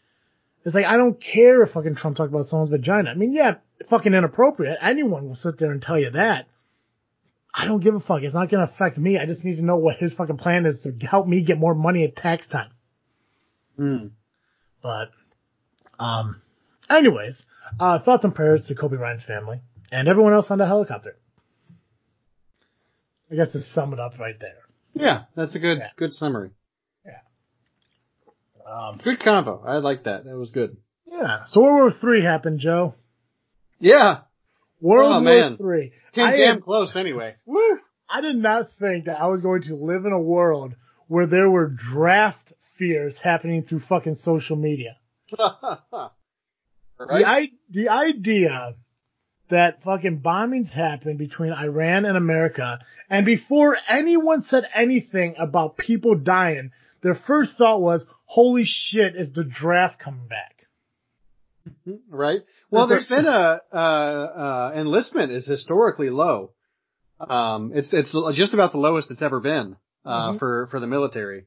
[0.66, 3.12] It's like, I don't care if fucking Trump talked about someone's vagina.
[3.12, 3.56] I mean, yeah,
[3.90, 4.78] fucking inappropriate.
[4.82, 6.48] Anyone will sit there and tell you that.
[7.54, 8.22] I don't give a fuck.
[8.22, 9.18] It's not going to affect me.
[9.18, 11.74] I just need to know what his fucking plan is to help me get more
[11.74, 12.72] money at tax time.
[13.76, 14.08] Hmm.
[14.84, 15.10] But,
[16.00, 16.42] um,
[16.90, 17.42] anyways,
[17.80, 21.16] uh, thoughts and prayers to Kobe Bryant's family and everyone else on the helicopter.
[23.32, 24.58] I guess to sum it up right there.
[24.94, 25.90] Yeah, that's a good Yeah.
[25.98, 26.50] good summary.
[27.06, 27.20] Yeah.
[28.72, 29.64] Um, Good combo.
[29.66, 30.26] I like that.
[30.26, 30.78] That was good.
[31.06, 31.46] yeah.
[31.48, 32.96] So World War Three happened, Joe.
[33.80, 34.22] Yeah.
[34.82, 35.58] World Oh, War man.
[35.58, 35.94] Three.
[36.14, 37.36] Came I, damn had- close anyway.
[37.46, 37.80] Woo!
[38.10, 40.74] I did not think that I was going to live in a world
[41.08, 44.98] where there were draft fears happening through fucking social media.
[47.00, 47.24] The.
[47.26, 48.76] I, the idea
[49.50, 56.16] that fucking bombings happened between Iran and America, and before anyone said anything about people
[56.16, 60.56] dying, their first thought was, holy shit, is the draft coming back?
[62.10, 62.42] right?
[62.70, 66.52] Well, there's been a, uh, uh, enlistment is historically low.
[67.20, 70.40] Um, it's, it's just about the lowest it's ever been, uh, Mhm.
[70.40, 71.46] for, for the military.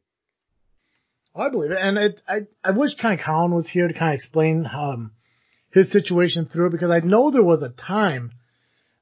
[1.34, 4.12] I believe it, and it, I, I wish kind of Colin was here to kind
[4.12, 5.12] of explain, um,
[5.70, 8.32] his situation through it, because I know there was a time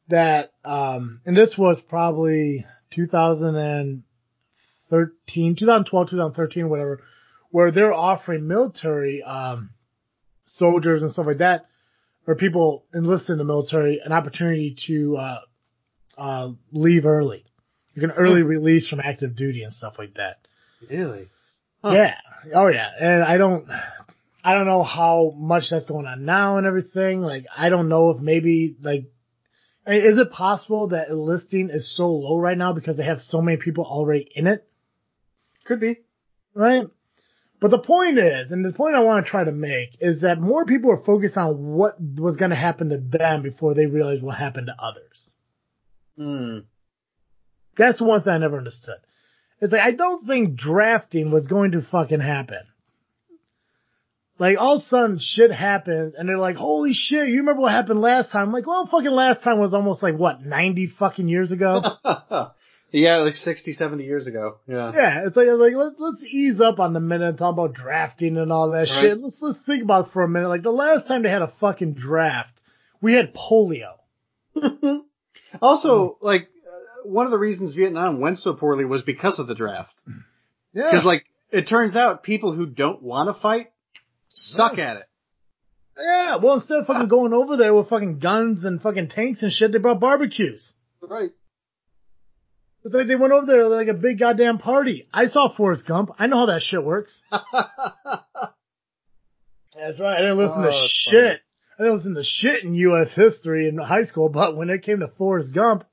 [0.08, 2.64] that, um, and this was probably
[2.94, 7.00] 2013, 2012, 2013, whatever,
[7.50, 9.70] where they're offering military, um,
[10.46, 11.66] soldiers and stuff like that,
[12.26, 15.40] or people enlisted in the military, an opportunity to, uh,
[16.16, 17.44] uh, leave early.
[17.96, 20.46] Like an early release from active duty and stuff like that.
[20.88, 21.28] Really?
[21.82, 21.92] Huh.
[21.92, 22.14] Yeah.
[22.54, 22.88] Oh yeah.
[22.98, 23.68] And I don't,
[24.42, 27.20] I don't know how much that's going on now and everything.
[27.20, 29.04] Like, I don't know if maybe like,
[29.86, 33.56] is it possible that listing is so low right now because they have so many
[33.56, 34.66] people already in it?
[35.64, 35.98] Could be.
[36.54, 36.86] Right?
[37.60, 40.40] But the point is, and the point I want to try to make is that
[40.40, 44.22] more people are focused on what was going to happen to them before they realize
[44.22, 45.30] what happened to others.
[46.16, 46.58] Hmm.
[47.76, 48.96] That's the one thing I never understood.
[49.60, 52.60] It's like, I don't think drafting was going to fucking happen.
[54.38, 57.72] Like, all of a sudden shit happens and they're like, holy shit, you remember what
[57.72, 58.48] happened last time?
[58.48, 61.82] I'm like, well, fucking last time was almost like, what, 90 fucking years ago?
[62.90, 64.56] yeah, like 60, 70 years ago.
[64.66, 64.92] Yeah.
[64.94, 67.74] yeah, it's like, it's like let's, let's ease up on the minute and talk about
[67.74, 69.20] drafting and all that shit.
[69.20, 70.48] Let's, let's think about it for a minute.
[70.48, 72.58] Like, the last time they had a fucking draft,
[73.02, 73.96] we had polio.
[75.60, 76.48] also, like,
[77.04, 79.94] one of the reasons Vietnam went so poorly was because of the draft.
[80.72, 80.84] Yeah.
[80.90, 83.72] Because, like, it turns out people who don't want to fight
[84.28, 84.78] suck Right.
[84.80, 85.06] at it.
[85.98, 89.52] yeah, well, instead of fucking going over there with fucking guns and fucking tanks and
[89.52, 90.72] shit, they brought barbecues.
[91.02, 91.30] Right.
[92.84, 95.06] It's like they went over there like a big goddamn party.
[95.12, 96.10] I saw Forrest Gump.
[96.18, 97.20] I know how that shit works.
[97.30, 97.44] That's
[100.00, 100.16] right.
[100.16, 101.40] I didn't listen Oh, to shit.
[101.78, 103.12] I didn't listen to shit in U.S.
[103.14, 105.84] history in high school, but when it came to Forrest Gump,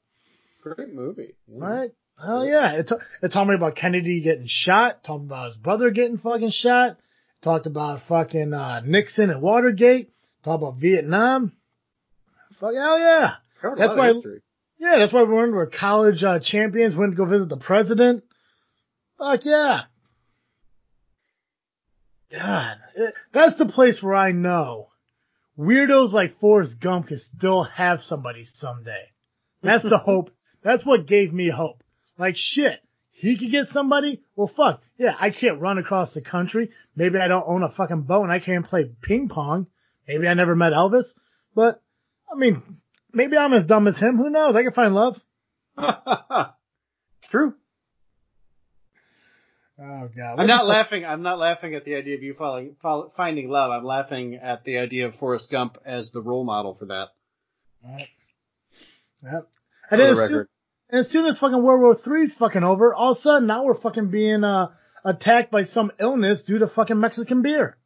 [0.75, 1.35] Great movie.
[1.47, 1.91] Right?
[2.21, 2.73] Hell yeah.
[2.73, 6.51] It, ta- it taught me about Kennedy getting shot, talked about his brother getting fucking
[6.51, 6.97] shot,
[7.43, 10.11] talked about fucking, uh, Nixon and Watergate,
[10.43, 11.53] talked about Vietnam.
[12.59, 13.31] Fuck, hell yeah.
[13.77, 14.41] That's why- history.
[14.79, 18.23] Yeah, that's why we learned we're college uh, champions, went to go visit the president.
[19.17, 19.81] Fuck yeah.
[22.31, 24.89] God, it, that's the place where I know
[25.57, 29.05] weirdos like Forrest Gump can still have somebody someday.
[29.63, 30.29] That's the hope.
[30.63, 31.83] That's what gave me hope.
[32.17, 32.79] Like shit,
[33.11, 34.21] he could get somebody?
[34.35, 36.71] Well fuck, yeah, I can't run across the country.
[36.95, 39.67] Maybe I don't own a fucking boat and I can't play ping pong.
[40.07, 41.05] Maybe I never met Elvis.
[41.53, 41.81] But,
[42.31, 42.61] I mean,
[43.13, 44.17] maybe I'm as dumb as him.
[44.17, 44.55] Who knows?
[44.55, 45.19] I can find love.
[47.29, 47.55] True.
[49.79, 50.39] Oh god.
[50.39, 51.05] I'm not laughing.
[51.05, 53.69] I'm not laughing at the idea of you following, follow, finding love.
[53.69, 57.09] I'm laughing at the idea of Forrest Gump as the role model for that.
[59.23, 59.49] Yep.
[59.89, 60.47] And then as soon,
[60.89, 63.63] and as soon as fucking World War Three's fucking over, all of a sudden now
[63.63, 64.67] we're fucking being uh
[65.05, 67.77] attacked by some illness due to fucking Mexican beer.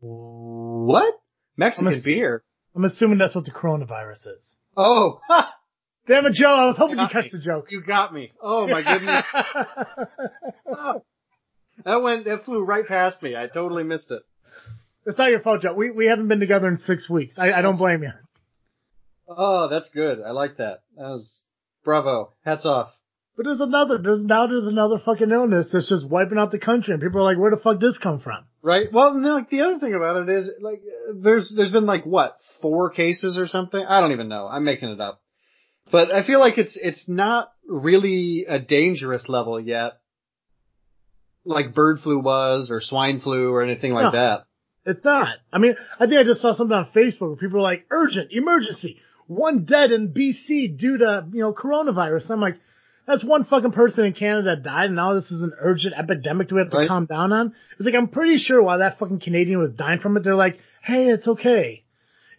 [0.00, 1.14] What?
[1.56, 2.42] Mexican I'm ass- beer?
[2.74, 4.42] I'm assuming that's what the coronavirus is.
[4.76, 5.52] Oh, ha!
[6.06, 6.46] Damn it, Joe!
[6.54, 7.30] I was hoping you catch me.
[7.32, 7.66] the joke.
[7.70, 8.32] you got me.
[8.40, 9.24] Oh my goodness.
[11.84, 13.34] that went, that flew right past me.
[13.34, 14.22] I totally missed it.
[15.04, 15.72] it's not your fault, Joe.
[15.74, 17.34] We we haven't been together in six weeks.
[17.36, 18.10] I, I don't blame you.
[19.28, 20.18] Oh, that's good.
[20.24, 20.82] I like that.
[20.96, 21.42] That was
[21.84, 22.32] Bravo.
[22.44, 22.90] Hats off.
[23.36, 26.94] But there's another, there's now there's another fucking illness that's just wiping out the country
[26.94, 28.44] and people are like, where the fuck this come from?
[28.62, 28.90] Right.
[28.90, 30.80] Well, no, like the other thing about it is like
[31.14, 33.84] there's there's been like what four cases or something.
[33.84, 34.46] I don't even know.
[34.48, 35.20] I'm making it up.
[35.92, 39.98] But I feel like it's it's not really a dangerous level yet,
[41.44, 44.18] like bird flu was or swine flu or anything like No.
[44.18, 44.46] that.
[44.84, 45.28] It's not.
[45.52, 48.28] I mean, I think I just saw something on Facebook where people were like, urgent,
[48.32, 52.30] emergency, one dead in BC due to, you know, coronavirus.
[52.30, 52.56] I'm like,
[53.06, 56.50] that's one fucking person in Canada that died and now this is an urgent epidemic
[56.50, 56.88] we have to Right.
[56.88, 57.54] calm down on.
[57.78, 60.58] It's like, I'm pretty sure while that fucking Canadian was dying from it, they're like,
[60.82, 61.84] hey, it's okay.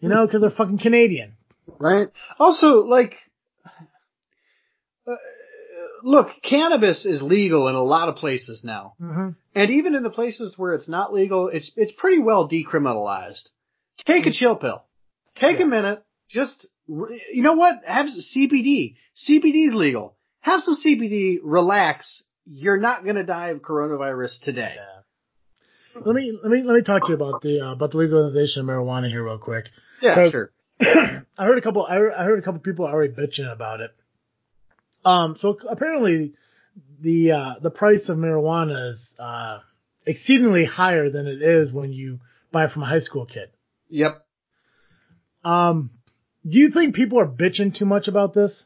[0.01, 1.33] You know, cause they're fucking Canadian.
[1.79, 2.09] Right.
[2.39, 3.15] Also, like,
[5.07, 5.15] uh,
[6.03, 8.93] look, cannabis is legal in a lot of places now.
[8.99, 13.47] hmm And even in the places where it's not legal, it's it's pretty well decriminalized.
[14.05, 14.83] Take a chill pill.
[15.35, 15.65] Take Yeah.
[15.65, 16.03] a minute.
[16.29, 17.81] Just you know what?
[17.85, 18.95] Have CBD.
[19.15, 20.15] CBD's legal.
[20.39, 21.37] Have some CBD.
[21.43, 22.23] Relax.
[22.45, 24.73] You're not gonna die of coronavirus today.
[24.75, 26.01] Yeah.
[26.05, 28.61] Let me, let me, let me talk to you about the, uh, about the legalization
[28.61, 29.65] of marijuana here real quick.
[29.99, 30.51] Yeah, sure.
[30.79, 31.85] I heard a couple.
[31.85, 33.91] I heard, I heard a couple people already bitching about it.
[35.03, 36.33] Um, so apparently,
[37.01, 39.59] the uh, the price of marijuana is uh,
[40.05, 42.19] exceedingly higher than it is when you
[42.51, 43.49] buy it from a high school kid.
[43.89, 44.23] Yep.
[45.43, 45.91] Um,
[46.47, 48.65] do you think people are bitching too much about this?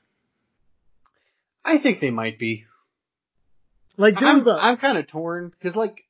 [1.63, 2.65] I think they might be.
[3.98, 6.06] Like I'm, a I'm kind of torn because, like,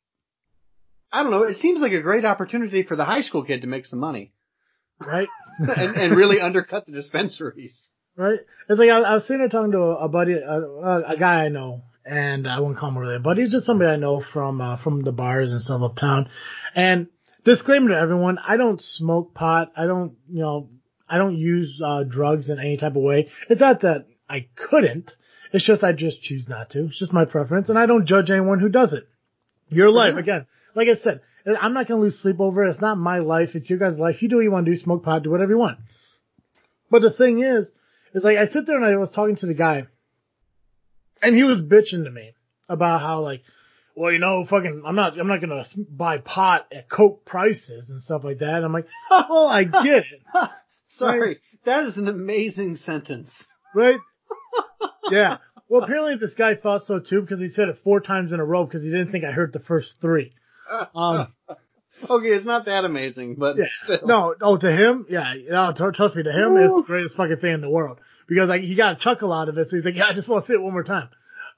[1.12, 1.44] I don't know.
[1.44, 4.32] It seems like a great opportunity for the high school kid to make some money
[5.06, 5.28] right,
[5.60, 7.90] and, and really undercut the dispensaries.
[8.16, 8.40] right.
[8.70, 11.46] It's like I, I was sitting there talking to a, buddy, a, a, a guy
[11.46, 14.62] I know, and I won't call him really a buddy, just somebody I know from
[14.62, 16.30] uh, from the bars and stuff uptown.
[16.76, 17.08] And
[17.44, 19.72] disclaimer to everyone: I don't smoke pot.
[19.76, 20.70] I don't, you know,
[21.12, 23.30] I don't use uh, drugs in any type of way.
[23.50, 25.12] It's not that I couldn't.
[25.52, 26.86] It's just I just choose not to.
[26.86, 29.10] It's just my preference, and I don't judge anyone who does it.
[29.68, 30.46] Your life, again.
[30.74, 31.20] Like I said,
[31.60, 32.70] I'm not gonna lose sleep over it.
[32.70, 33.50] It's not my life.
[33.56, 34.22] It's your guys' life.
[34.22, 34.78] You do what you want to do.
[34.78, 35.24] Smoke pot.
[35.24, 35.80] Do whatever you want.
[36.90, 37.68] But the thing is,
[38.14, 39.88] is like I sit there and I was talking to the guy,
[41.22, 42.32] and he was bitching to me
[42.70, 43.42] about how like,
[43.96, 48.02] well, you know, fucking, I'm not, I'm not gonna buy pot at Coke prices and
[48.02, 48.64] stuff like that.
[48.64, 50.06] I'm like, oh, I get it,
[50.92, 53.32] Sorry, that is an amazing sentence.
[53.76, 54.00] right?
[55.12, 55.38] yeah.
[55.70, 58.46] Well, apparently this guy thought so too because he said it four times in a
[58.46, 60.34] row because he didn't think I heard the first three.
[60.94, 61.34] Um,
[62.10, 63.66] okay, it's not that amazing, but Yeah.
[63.84, 64.00] still.
[64.06, 67.38] No, oh, to him, yeah, no, tr- trust me, to him, it's the greatest fucking
[67.38, 69.86] thing in the world because like he got a chuckle out of it, so he's
[69.86, 71.10] like, yeah, I just want to see it one more time.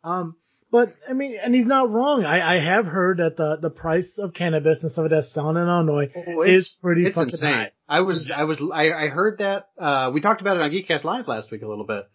[0.03, 0.35] Um,
[0.73, 2.25] but I mean, and he's not wrong.
[2.25, 5.67] I, I have heard that the the price of cannabis and stuff that's selling in
[5.69, 7.49] Illinois Oh, is pretty it's fucking insane.
[7.51, 7.71] high.
[7.87, 9.69] I was, I was, I, I heard that.
[9.77, 12.05] Uh, we talked about it on Geekcast Live last week a little bit.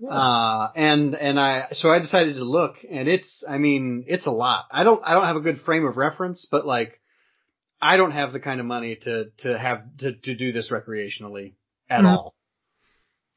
[0.00, 0.10] Yeah.
[0.10, 4.30] Uh, and, and I, so I decided to look and it's, I mean, it's a
[4.30, 4.64] lot.
[4.70, 7.00] I don't, I don't have a good frame of reference, but like,
[7.80, 11.54] I don't have the kind of money to, to have, to, to do this recreationally
[11.90, 12.08] at Mhm.
[12.16, 12.34] all.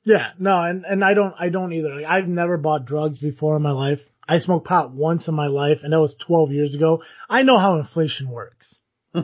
[0.04, 1.94] Yeah, no, and and I don't I don't either.
[1.94, 4.00] Like I've never bought drugs before in my life.
[4.32, 7.04] I smoked pot once in my life, and that was 12 years ago.
[7.30, 8.74] I know how inflation works.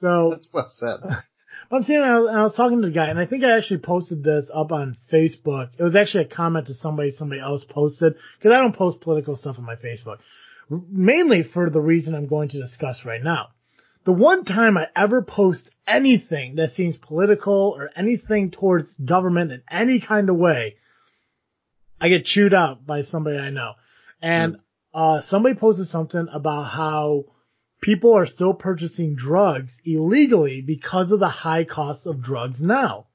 [0.00, 1.00] So That's well said.
[1.70, 3.80] I'm saying, I was, I was talking to the guy, and I think I actually
[3.80, 5.70] posted this up on Facebook.
[5.78, 9.36] It was actually a comment to somebody somebody else posted because I don't post political
[9.36, 10.18] stuff on my Facebook,
[10.70, 13.48] mainly for the reason I'm going to discuss right now.
[14.06, 19.62] The one time I ever post anything that seems political or anything towards government in
[19.70, 20.76] any kind of way,
[22.00, 23.74] I get chewed out by somebody I know.
[24.20, 24.58] And
[24.92, 27.24] uh, somebody posted something about how
[27.80, 33.06] people are still purchasing drugs illegally because of the high cost of drugs now.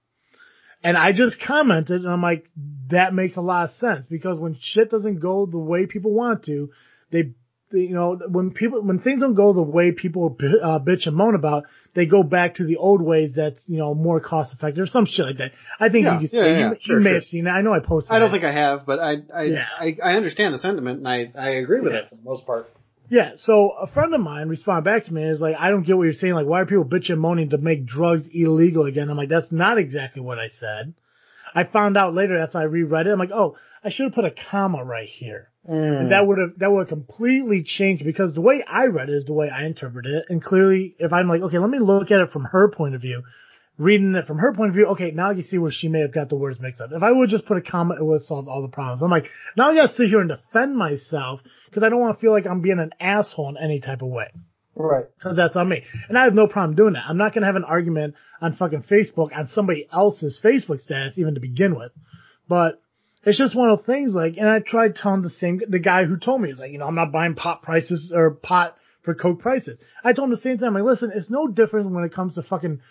[0.84, 2.46] And I just commented and I'm like,
[2.90, 6.46] that makes a lot of sense because when shit doesn't go the way people want
[6.46, 6.70] to,
[7.12, 7.32] they, they
[7.72, 11.36] you know, when people, when things don't go the way people uh, bitch and moan
[11.36, 11.64] about,
[11.96, 15.06] they go back to the old ways that's, you know, more cost effective or some
[15.06, 15.52] shit like that.
[15.80, 17.14] I think Yeah, you, can yeah, see, yeah, you, sure, may sure.
[17.16, 17.50] have seen it.
[17.50, 18.32] I know I posted I don't it.
[18.34, 19.66] think I have, but I, I, Yeah.
[19.80, 22.72] I, I understand the sentiment and I, I agree with it for the most part.
[23.08, 25.84] Yeah, so a friend of mine responded back to me and is like, I don't
[25.84, 26.34] get what you're saying.
[26.34, 29.10] Like, why are people bitching and moaning to make drugs illegal again?
[29.10, 30.94] I'm like, that's not exactly what I said.
[31.54, 33.12] I found out later after I reread it.
[33.12, 35.50] I'm like, oh, I should have put a comma right here.
[35.68, 39.16] And that would have, that would have completely changed because the way I read it
[39.16, 40.26] is the way I interpreted it.
[40.30, 43.02] And clearly, if I'm like, okay, let me look at it from her point of
[43.02, 43.24] view,
[43.78, 46.14] reading it from her point of view, okay, now you see where she may have
[46.14, 46.92] got the words mixed up.
[46.92, 49.02] If I would just put a comma, it would have solved all the problems.
[49.02, 49.26] I'm like,
[49.58, 52.46] now I gotta sit here and defend myself because I don't want to feel like
[52.46, 54.28] I'm being an asshole in any type of way.
[54.76, 55.06] Right.
[55.24, 55.84] Cause that's on me.
[56.10, 57.06] And I have no problem doing that.
[57.08, 61.34] I'm not gonna have an argument on fucking Facebook on somebody else's Facebook status even
[61.36, 61.92] to begin with.
[62.48, 62.82] But
[63.26, 66.06] it's just one of those things like, and I tried telling the same, the guy
[66.06, 69.16] who told me, he's like, you know, I'm not buying pot prices or pot for
[69.16, 69.80] coke prices.
[70.04, 70.68] I told him the same thing.
[70.68, 72.82] I'm like, listen, it's no different when it comes to fucking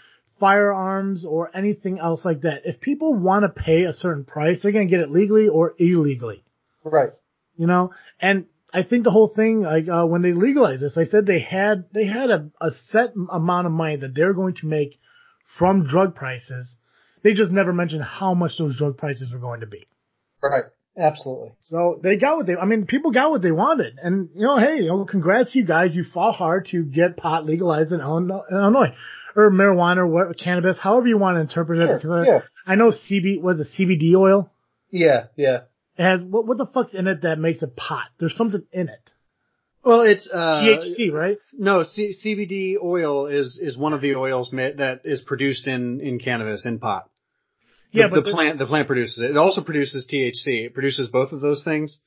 [0.40, 2.62] firearms or anything else like that.
[2.64, 5.74] If people want to pay a certain price, they're going to get it legally or
[5.78, 6.42] illegally.
[6.82, 7.10] Right.
[7.56, 11.04] You know, and I think the whole thing, like, uh, when they legalized this, they
[11.04, 14.66] said they had, they had a, a set amount of money that they're going to
[14.66, 14.98] make
[15.56, 16.74] from drug prices.
[17.22, 19.86] They just never mentioned how much those drug prices were going to be.
[20.50, 20.64] Right.
[20.96, 21.52] Absolutely.
[21.64, 23.98] So they got what they, I mean, people got what they wanted.
[24.00, 25.94] And, you know, hey, you know, congrats to you guys.
[25.94, 28.94] You fought hard to get pot legalized in Illinois.
[29.36, 31.86] Or marijuana or what, cannabis, however you want to interpret it.
[31.86, 32.40] Sure, because yeah.
[32.64, 34.52] I know CB, was it CBD oil?
[34.90, 35.24] Yeah.
[35.34, 35.62] Yeah.
[35.96, 38.04] It has, what, what the fuck's in it that makes it pot?
[38.20, 39.10] There's something in it.
[39.84, 41.36] Well, it's uh, THC, right?
[41.52, 46.00] No, C- CBD oil is is one of the oils ma- that is produced in
[46.00, 47.10] in cannabis in pot.
[47.94, 49.30] The, Yeah, but the the- plant the plant produces it.
[49.30, 50.66] It also produces THC.
[50.66, 52.00] It produces both of those things.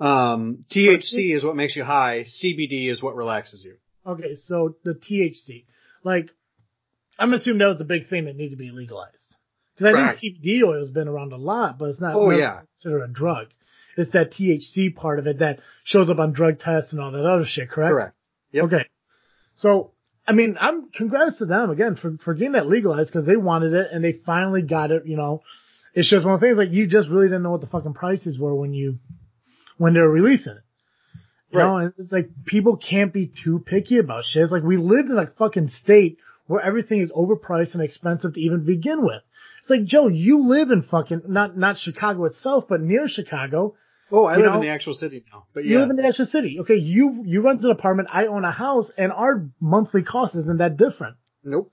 [0.00, 2.20] Um, THC is what makes you high.
[2.24, 3.74] CBD is what relaxes you.
[4.06, 5.64] Okay, so the THC,
[6.04, 6.30] like,
[7.18, 9.16] I'm assuming that was the big thing that needed to be legalized.
[9.76, 10.18] Because I Right.
[10.18, 12.60] think CBD oil has been around a lot, but it's not Oh, yeah.
[12.74, 13.48] considered a drug.
[13.96, 17.26] It's that THC part of it that shows up on drug tests and all that
[17.26, 17.90] other shit, correct?
[17.92, 18.14] Correct.
[18.52, 18.64] Yep.
[18.66, 18.84] Okay.
[19.56, 19.92] So,
[20.28, 23.72] I mean, I'm congrats to them again for, for getting that legalized because they wanted
[23.72, 25.42] it and they finally got it, you know.
[25.94, 27.94] It's just one of the things like you just really didn't know what the fucking
[27.94, 28.98] prices were when you,
[29.78, 30.62] when they were releasing it.
[31.50, 31.64] You Right.
[31.66, 34.42] know, and it's like people can't be too picky about shit.
[34.42, 38.40] It's like we lived in a fucking state where everything is overpriced and expensive to
[38.40, 39.22] even begin with.
[39.62, 43.76] It's like, Joe, you live in fucking, not, not Chicago itself, but near Chicago.
[44.10, 45.44] Oh, I You live know, in the actual city now.
[45.52, 46.58] But You live in the actual city.
[46.60, 50.58] Okay, you, you rent an apartment, I own a house, and our monthly cost isn't
[50.58, 51.16] that different.
[51.44, 51.70] nope.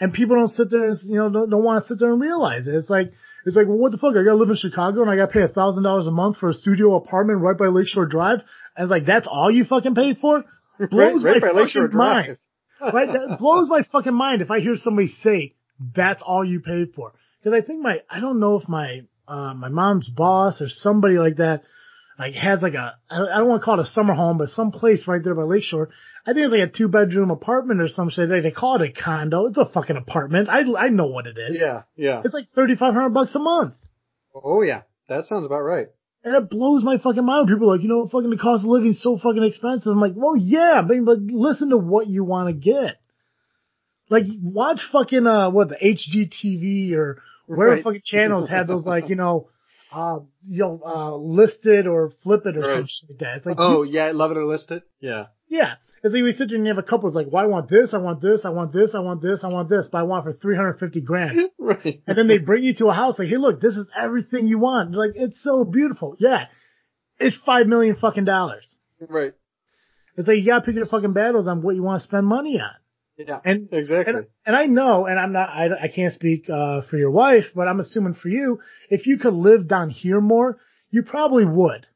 [0.00, 2.20] And people don't sit there and, you know, don't, don't want to sit there and
[2.20, 2.74] realize it.
[2.74, 3.12] It's like,
[3.46, 4.10] it's like, well, what the fuck?
[4.16, 6.50] I gotta live in Chicago and I gotta pay a thousand dollars a month for
[6.50, 8.40] a studio apartment right by Lakeshore Drive.
[8.76, 10.42] And like, that's all you fucking paid for?
[10.90, 10.90] Blows
[11.22, 12.38] right, right my by Lakeshore fucking mind.
[12.80, 12.92] Drive.
[12.94, 13.06] right?
[13.06, 15.54] That blows my fucking mind if I hear somebody say
[15.94, 17.12] that's all you paid for.
[17.44, 21.18] Cause I think my, I don't know if my, uh, my mom's boss or somebody
[21.18, 21.62] like that,
[22.18, 24.38] like has like a, I don't- I don't want to call it a summer home,
[24.38, 25.90] but some place right there by Lakeshore.
[26.26, 28.28] I think it's like a two bedroom apartment or some shit.
[28.30, 29.46] They, they call it a condo.
[29.46, 30.48] It's a fucking apartment.
[30.48, 31.58] I, I know what it is.
[31.60, 32.22] Yeah, yeah.
[32.24, 33.74] It's like 3500 bucks a month.
[34.34, 34.82] Oh yeah.
[35.08, 35.88] That sounds about right.
[36.22, 37.48] And it blows my fucking mind.
[37.48, 39.92] People are like, you know, fucking the cost of living is so fucking expensive.
[39.92, 42.96] I'm like, well, yeah, but, but listen to what you want to get.
[44.08, 47.84] Like, watch fucking, uh, what, the HGTV or whatever Right.
[47.84, 49.48] fucking channels had those, like, you know,
[49.92, 52.88] uh, you know, uh, listed or flip it or Right.
[52.88, 53.36] shit like that.
[53.38, 54.82] It's like, Oh you- yeah, love it or list it.
[55.00, 55.26] Yeah.
[55.48, 55.74] yeah.
[56.02, 57.68] It's like we sit there and you have a couple, it's like, well, I want
[57.70, 60.02] this, I want this, I want this, I want this, I want this, but I
[60.02, 61.48] want it for 350 grand.
[61.58, 62.02] right.
[62.06, 64.58] And then they bring you to a house like, hey, look, this is everything you
[64.58, 64.90] want.
[64.90, 66.16] They're like, it's so beautiful.
[66.18, 66.46] Yeah.
[67.18, 68.66] It's five million fucking dollars.
[69.00, 69.32] Right.
[70.16, 72.60] It's like you gotta pick your fucking battles on what you want to spend money
[72.60, 72.70] on.
[73.16, 73.40] Yeah.
[73.44, 74.14] And Exactly.
[74.14, 77.44] and, and I know, and I'm not, I, I can't speak uh, for your wife,
[77.54, 78.60] but I'm assuming for you,
[78.90, 80.58] if you could live down here more,
[80.90, 81.86] you probably would.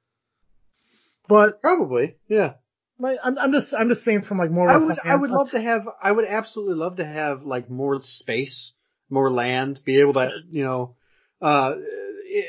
[1.28, 2.16] But Probably.
[2.28, 2.54] Yeah.
[2.98, 4.70] like, I'm, I'm just, I'm just saying from like more.
[4.70, 7.98] I would, I would love to have, I would absolutely love to have like more
[8.00, 8.72] space,
[9.10, 10.94] more land, be able to, you know,
[11.42, 11.74] uh,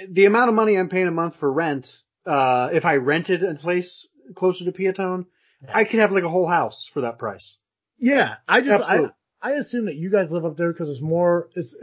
[0.10, 1.88] the amount of money I'm paying a month for rent,
[2.26, 5.26] uh, if I rented a place closer to Peotone,
[5.68, 7.58] I could have like a whole house for that price.
[8.00, 9.10] Yeah, I just, I, Absolutely.
[9.42, 11.76] I assume that you guys live up there because it's more, it's,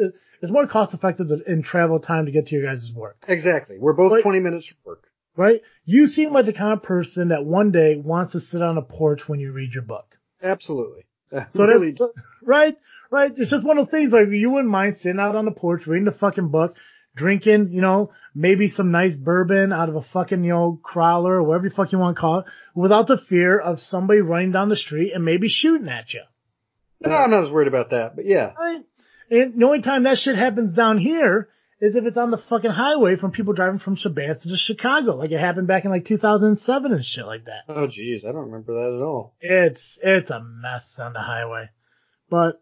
[0.43, 3.17] it's more cost effective in travel time to get to your guys' work.
[3.29, 3.77] Exactly.
[3.79, 5.05] We're both Like- 20 minutes from work.
[5.37, 5.61] right?
[5.85, 8.83] You seem like the kind of person that one day wants to sit on a
[8.83, 10.17] porch when you read your book.
[10.43, 11.03] Absolutely.
[11.53, 12.13] So really, that's,
[12.45, 12.77] right,
[13.11, 13.33] right.
[13.37, 15.85] It's just one of those things like you wouldn't mind sitting out on the porch
[15.87, 16.77] reading the fucking book,
[17.17, 21.43] drinking, you know, maybe some nice bourbon out of a fucking, you know, crowler or
[21.43, 22.45] whatever you fuck you want to call it,
[22.75, 26.23] without the fear of somebody running down the street and maybe shooting at you.
[27.01, 28.53] no, I'm not as worried about that, but yeah.
[28.59, 28.83] Right?
[29.31, 31.49] And the only time that shit happens down here
[31.81, 35.31] is if it's on the fucking highway from people driving from Shabbat to Chicago, like
[35.31, 37.65] it happened back in like 2007 and shit like that.
[37.69, 39.35] Oh jeez, I don't remember that at all.
[39.41, 41.69] It's it's a mess on the highway,
[42.31, 42.61] but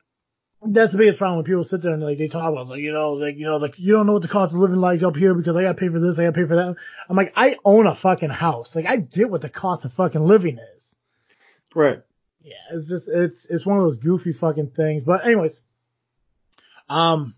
[0.66, 2.92] that's the biggest problem when people sit there and like they talk about like you
[2.92, 5.16] know like you know like you don't know what the cost of living like up
[5.16, 6.76] here because I got to pay for this, I got to pay for that.
[7.08, 10.20] I'm like I own a fucking house, like I get what the cost of fucking
[10.20, 10.82] living is.
[11.74, 12.02] Right.
[12.42, 15.02] Yeah, it's just it's it's one of those goofy fucking things.
[15.04, 15.60] But anyways,
[16.88, 17.34] um,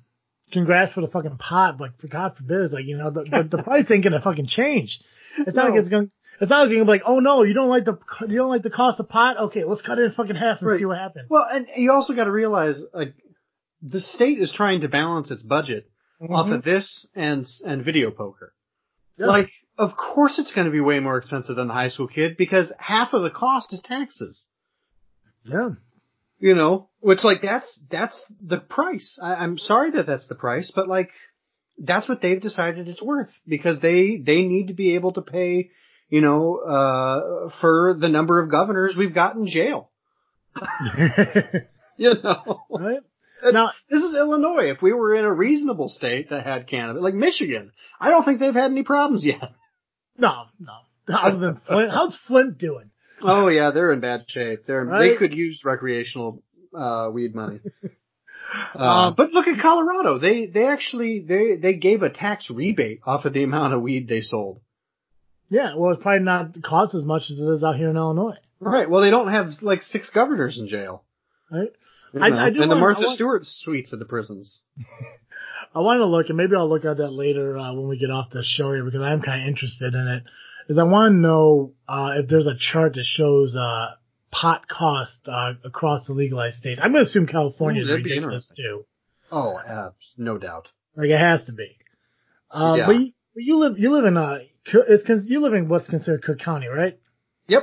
[0.53, 1.81] congrats for the fucking pot.
[1.81, 4.49] Like for God forbid, it's like you know the the, the price ain't gonna fucking
[4.49, 5.01] change.
[5.39, 6.09] It's not like it's gonna.
[6.41, 8.63] It's not like you're be like, oh no, you don't like the you don't like
[8.63, 9.39] the cost of pot.
[9.39, 10.79] Okay, let's cut it in fucking half and Right.
[10.79, 11.29] see what happens.
[11.31, 13.15] Well, and you also got to realize, like,
[13.83, 15.89] the state is trying to balance its budget
[16.29, 16.57] off Mhm.
[16.57, 18.53] of this and and video poker.
[19.19, 19.27] Yeah.
[19.27, 22.37] Like, of course it's going to be way more expensive than the high school kid
[22.37, 24.45] because half of the cost is taxes.
[25.45, 25.71] Yeah.
[26.39, 29.19] You know, which like that's that's the price.
[29.23, 31.11] I, I'm sorry that that's the price, but like
[31.79, 35.71] that's what they've decided it's worth because they they need to be able to pay,
[36.09, 39.91] you know, uh for the number of governors we've got in jail.
[41.99, 43.01] You know, right?
[43.43, 44.71] Now- this is Illinois.
[44.71, 48.39] If we were in a reasonable state that had cannabis, like Michigan, I don't think
[48.39, 49.41] they've had any problems yet.
[50.19, 50.73] No, no.
[51.15, 52.91] Other than Flint, how's Flint doing?
[53.23, 54.67] Oh yeah, they're in bad shape.
[54.67, 55.11] They're Right?
[55.13, 56.43] they could use recreational
[56.77, 57.61] uh weed money.
[58.77, 58.79] Uh,
[59.09, 60.19] Um, but look at Colorado.
[60.21, 64.07] They they actually they they gave a tax rebate off of the amount of weed
[64.07, 64.61] they sold.
[65.49, 68.37] Yeah, well, it's probably not cost as much as it is out here in Illinois,
[68.59, 68.89] Right.
[68.89, 71.05] Well, they don't have like six governors in jail.
[71.51, 71.69] right?
[72.15, 72.37] You I- know?
[72.39, 74.61] I do and the Martha want- Stewart suites at the prisons.
[75.75, 78.11] I want to look, and maybe I'll look at that later uh, when we get
[78.11, 80.23] off the show here because I'm kind of interested in it.
[80.69, 83.91] Is I want to know uh, if there's a chart that shows uh,
[84.31, 86.81] pot cost uh, across the legalized states.
[86.83, 88.85] I'm going to assume California is ridiculous too.
[89.31, 90.69] Oh, uh, no doubt.
[90.97, 91.77] Like it has to be.
[92.51, 92.87] Um, Yeah.
[92.87, 94.39] But you, you live you live in uh
[94.73, 96.99] it's you live in what's considered Cook County, right?
[97.49, 97.63] Yep.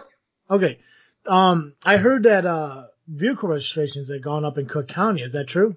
[0.49, 0.79] Okay.
[1.25, 5.21] Um, I heard that uh vehicle registrations have gone up in Cook County.
[5.21, 5.75] Is that true?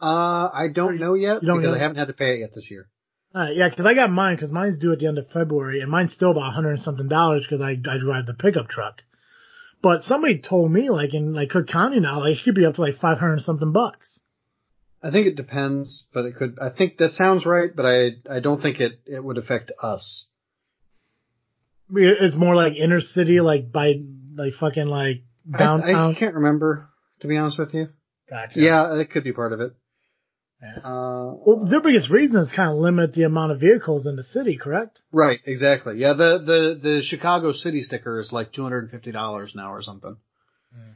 [0.00, 1.78] Uh, I don't know yet You don't because know?
[1.78, 2.88] I haven't had to pay it yet this year.
[3.34, 5.90] Right, yeah, because I got mine because mine's due at the end of February, and
[5.90, 9.02] mine's still about a hundred and something dollars because I I drive the pickup truck.
[9.82, 12.76] But somebody told me like in like Cook County now, like it could be up
[12.76, 14.17] to like five hundred something bucks.
[15.02, 16.58] I think it depends, but it could.
[16.60, 20.28] I think that sounds right, but I I don't think it it would affect us.
[21.90, 23.94] It's more like inner city, like by
[24.36, 25.22] like fucking like
[25.56, 26.14] downtown.
[26.14, 26.88] I, can't remember
[27.20, 27.88] to be honest with you.
[28.28, 28.60] Gotcha.
[28.60, 29.72] Yeah, it could be part of it.
[30.60, 30.80] Yeah.
[30.84, 34.24] Uh, Well, their biggest reason is kind of limit the amount of vehicles in the
[34.24, 34.98] city, correct?
[35.12, 35.98] right, exactly.
[35.98, 39.72] Yeah, the the the Chicago city sticker is like two hundred and fifty dollars now
[39.72, 40.16] or something.
[40.74, 40.90] Hmm.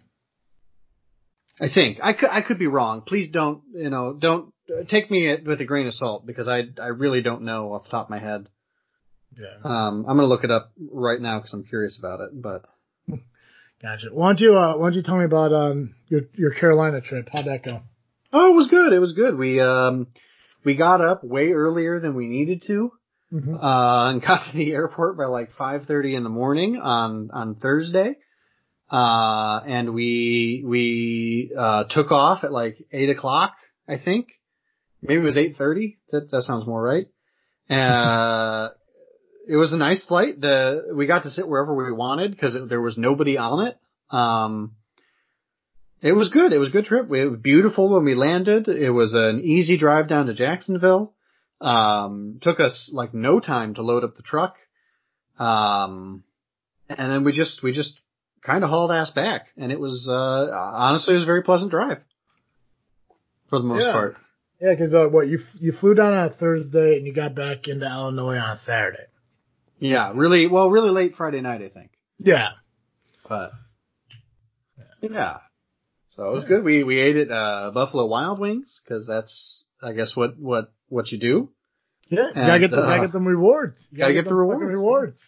[1.63, 3.03] I think I could I could be wrong.
[3.03, 6.65] Please don't you know don't uh, take me with a grain of salt because I
[6.81, 8.49] I really don't know off the top of my head.
[9.39, 9.63] Yeah.
[9.65, 12.31] Um, I'm gonna look it up right now because I'm curious about it.
[12.35, 12.65] But
[13.83, 14.09] Gotcha.
[14.13, 17.29] Why don't you uh, Why don't you tell me about um your your Carolina trip?
[17.33, 17.83] How'd that go?
[18.33, 18.93] oh, it was good.
[18.93, 19.37] It was good.
[19.39, 20.09] We um
[20.65, 22.93] we got up way earlier than we needed to.
[23.33, 23.55] Mm-hmm.
[23.55, 28.17] uh, and got to the airport by like 5:30 in the morning on on Thursday.
[28.93, 33.55] Uh, and we we uh, took off at like eight o'clock,
[33.89, 34.29] I think.
[35.01, 35.97] Maybe it was 8:30.
[36.11, 37.09] That that sounds more right.
[37.71, 38.69] Uh,
[39.49, 40.41] it was a nice flight.
[40.41, 43.79] The we got to sit wherever we wanted because there was nobody on it.
[44.15, 44.73] Um,
[46.03, 46.53] it was good.
[46.53, 47.11] It was a good trip.
[47.11, 48.69] It was beautiful when we landed.
[48.69, 51.15] It was an easy drive down to Jacksonville.
[51.63, 54.57] Um, took us like no time to load up the truck.
[55.39, 56.25] Um,
[56.89, 57.95] and then we just, we just
[58.45, 60.15] kind of hauled ass back and it was, uh,
[60.53, 61.99] honestly, it was a very pleasant drive
[63.49, 64.17] for the most part.
[64.61, 64.75] Yeah.
[64.75, 67.87] because uh, what you you flew down on a Thursday and you got back into
[67.87, 69.07] Illinois on Saturday.
[69.79, 72.51] Yeah, really, well, really late Friday night, I think, Yeah.
[73.29, 73.53] but
[75.01, 75.39] yeah.
[76.17, 76.63] So it was good.
[76.63, 81.11] We, we ate at, uh, Buffalo Wild Wings because that's, I guess what, what, what
[81.11, 81.51] you do.
[82.09, 82.29] Yeah.
[82.29, 83.79] You gotta get the, uh, gotta get them rewards.
[83.91, 84.77] You gotta get the them rewards.
[84.79, 85.21] rewards.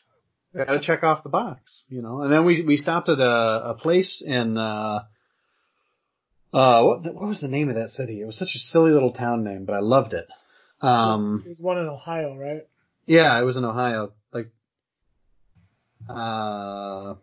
[0.56, 2.20] Got to check off the box, you know.
[2.22, 5.00] And then we we stopped at a a place in uh
[6.52, 8.20] uh what what was the name of that city?
[8.20, 10.26] It was such a silly little town name, but I loved it.
[10.80, 12.62] Um it was one in Ohio, right?
[13.06, 14.12] yeah, it was in Ohio.
[14.32, 14.50] Like
[16.08, 17.14] uh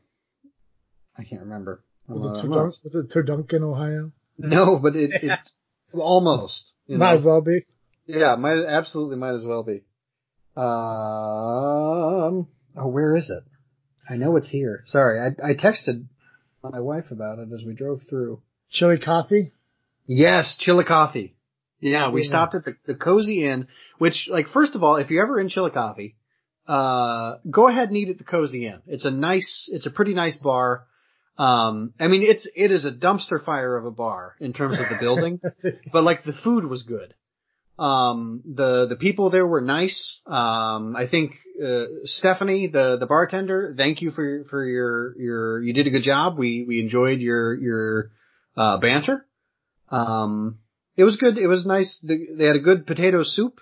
[1.18, 1.84] I can't remember.
[2.08, 4.12] Was Uh, it, I'm Turdunk- was it Turduncan, Ohio?
[4.38, 5.54] no, but it, it's
[5.94, 6.72] almost.
[6.88, 7.20] You Might know?
[7.20, 7.66] as well be.
[8.08, 9.84] Yeah, might absolutely might as well be.
[10.58, 13.44] Um, oh, where is it?
[14.10, 14.84] I know it's here.
[14.88, 16.06] Sorry, I I texted
[16.64, 18.42] my wife about it as we drove through.
[18.70, 19.52] Chili coffee.
[20.08, 21.32] Yes, Chillicothe.
[21.80, 22.28] Yeah, we Yeah.
[22.30, 23.68] stopped at the, the Cozy Inn,
[23.98, 26.12] which, like, first of all, if you're ever in Chillicothe,
[26.68, 28.82] uh, go ahead and eat at the Cozy Inn.
[28.88, 30.86] It's a nice, it's a pretty nice bar.
[31.38, 34.90] Um, I mean, it's, it is a dumpster fire of a bar in terms of
[34.90, 35.40] the building,
[35.94, 37.14] but like the food was good.
[37.80, 40.22] Um, the, the people there were nice.
[40.28, 41.32] Um, I think,
[41.64, 46.04] uh, Stephanie, the, the bartender, thank you for, for your, your, you did a good
[46.04, 46.38] job.
[46.38, 48.12] We, we enjoyed your, your,
[48.56, 49.26] uh, banter.
[49.90, 50.60] Um,
[50.96, 51.38] it was good.
[51.38, 52.00] It was nice.
[52.04, 53.60] They they had a good potato soup.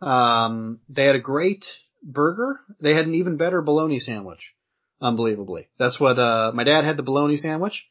[0.00, 1.66] Um, they had a great
[2.02, 2.60] burger.
[2.80, 4.54] They had an even better bologna sandwich.
[5.02, 5.68] Unbelievably.
[5.78, 7.86] That's what, uh, my dad had the bologna sandwich.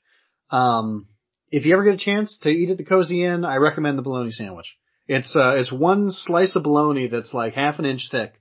[0.51, 1.07] Um,
[1.51, 4.03] if you ever get a chance to eat at the Cozy Inn, I recommend the
[4.03, 4.75] bologna sandwich.
[5.09, 8.39] It's, uh, it's one slice of bologna that's like half an inch thick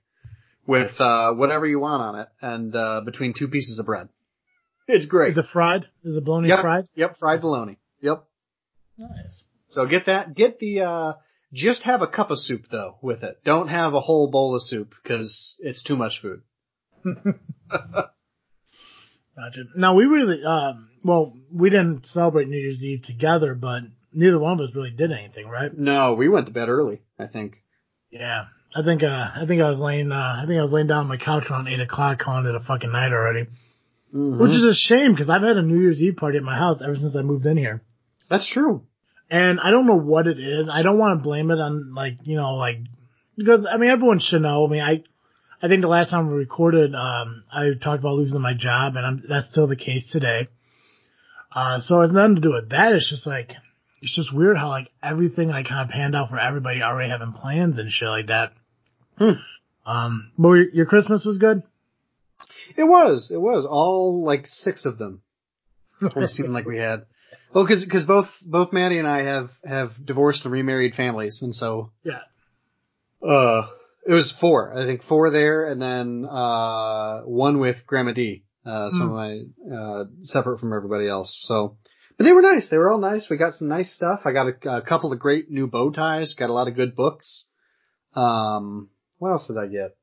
[0.67, 4.07] with uh, whatever you want on it, and uh, between two pieces of bread.
[4.87, 5.31] It's great.
[5.31, 5.87] Is it fried?
[6.03, 6.85] Is the bologna yep, fried?
[6.93, 7.79] Yep, fried bologna.
[8.01, 8.23] Yep.
[8.99, 9.43] Nice.
[9.69, 10.35] So get that.
[10.35, 10.81] Get the.
[10.81, 11.13] uh
[11.51, 13.39] Just have a cup of soup though with it.
[13.43, 16.43] Don't have a whole bowl of soup because it's too much food.
[19.35, 19.63] Gotcha.
[19.75, 23.81] Now we really, um, well, we didn't celebrate New Year's Eve together, but
[24.13, 25.75] neither one of us really did anything, right?
[25.75, 27.01] No, we went to bed early.
[27.17, 27.57] I think.
[28.11, 28.45] Yeah,
[28.75, 30.99] I think, uh, I think I was laying, uh, I think I was laying down
[31.01, 33.47] on my couch around eight o'clock, calling it a fucking night already,
[34.15, 34.39] Mhm.
[34.39, 36.81] which is a shame because I've had a New Year's Eve party at my house
[36.81, 37.83] ever since I moved in here.
[38.29, 38.83] That's true.
[39.29, 40.67] And I don't know what it is.
[40.71, 42.79] I don't want to blame it on like, you know, like,
[43.37, 44.65] because I mean, everyone should know.
[44.65, 45.03] I mean, I,
[45.61, 49.05] I think the last time we recorded, um, I talked about losing my job and
[49.05, 50.47] I'm, that's still the case today.
[51.53, 52.93] Uh, so it's nothing to do with that.
[52.93, 53.51] It's just like,
[54.01, 57.33] it's just weird how like everything like kind of panned out for everybody already having
[57.33, 58.53] plans and shit like that.
[59.17, 59.31] Hmm.
[59.85, 61.63] Um, but your, your Christmas was good?
[62.77, 63.31] It was.
[63.33, 65.21] It was all like six of them.
[66.01, 67.05] It seemed like we had.
[67.53, 71.53] Well, because because both both Maddie and I have have divorced and remarried families, and
[71.53, 72.19] so Yeah.
[73.27, 73.67] uh
[74.07, 74.73] it was four.
[74.77, 78.43] I think four there, and then uh one with Grandma D.
[78.65, 79.41] Uh, some of my
[79.75, 81.35] uh separate from everybody else.
[81.47, 81.77] So,
[82.19, 82.67] but they were nice.
[82.67, 83.29] They were all nice.
[83.29, 84.23] We got some nice stuff.
[84.25, 86.35] I got a, a couple of great new bow ties.
[86.37, 87.47] Got a lot of good books.
[88.13, 88.89] Um,
[89.19, 89.95] what else did I get?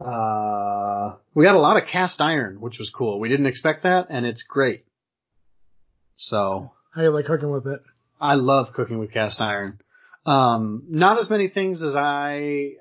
[0.00, 3.20] Uh, we got a lot of cast iron, which was cool.
[3.20, 4.86] We didn't expect that, and it's great.
[6.16, 7.80] So How you like cooking with it?
[8.18, 9.80] I love cooking with cast iron.
[10.24, 12.76] Um, not as many things as I,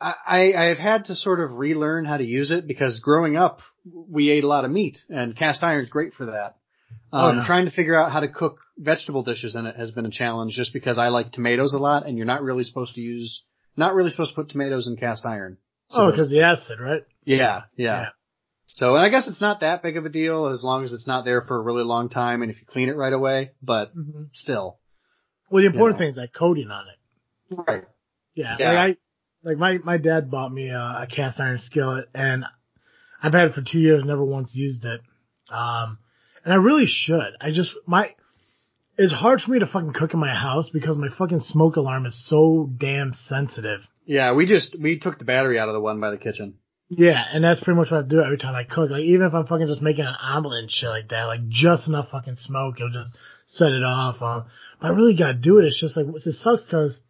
[0.00, 3.62] I, I have had to sort of relearn how to use it because growing up,
[3.84, 6.54] we ate a lot of meat and cast iron's great for that.
[7.12, 7.46] Um, Oh, yeah.
[7.46, 10.52] trying to figure out how to cook vegetable dishes in it has been a challenge
[10.54, 13.42] just because I like tomatoes a lot and you're not really supposed to use,
[13.76, 15.58] not really supposed to put tomatoes in cast iron.
[15.90, 17.02] Oh, So- because the acid, right?
[17.24, 17.62] yeah, yeah.
[17.76, 18.06] Yeah.
[18.66, 21.06] So, and I guess it's not that big of a deal as long as it's
[21.08, 23.92] not there for a really long time and if you clean it right away, but
[23.96, 24.24] Mm-hmm.
[24.32, 24.78] still.
[25.50, 26.04] Well, the important know.
[26.04, 27.56] thing is that coating on it.
[27.68, 27.84] Right.
[28.36, 28.68] Yeah, Yeah.
[28.72, 28.96] like I,
[29.48, 32.44] like my my dad bought me a, a cast iron skillet, and
[33.20, 35.00] I've had it for two years, never once used it.
[35.52, 35.98] Um,
[36.44, 37.32] and I really should.
[37.40, 38.14] I just my
[39.00, 42.04] it's hard for me to fucking cook in my house because my fucking smoke alarm
[42.04, 43.80] is so damn sensitive.
[44.04, 46.58] Yeah, we just, we took the battery out of the one by the kitchen.
[46.90, 48.90] Yeah, and that's pretty much what I do every time I cook.
[48.90, 51.88] Like even if I'm fucking just making an omelet and shit like that, like just
[51.88, 53.10] enough fucking smoke, it'll just
[53.46, 54.20] set it off.
[54.20, 54.46] Um,
[54.80, 55.66] but I really gotta do it.
[55.66, 57.00] It's just like it sucks because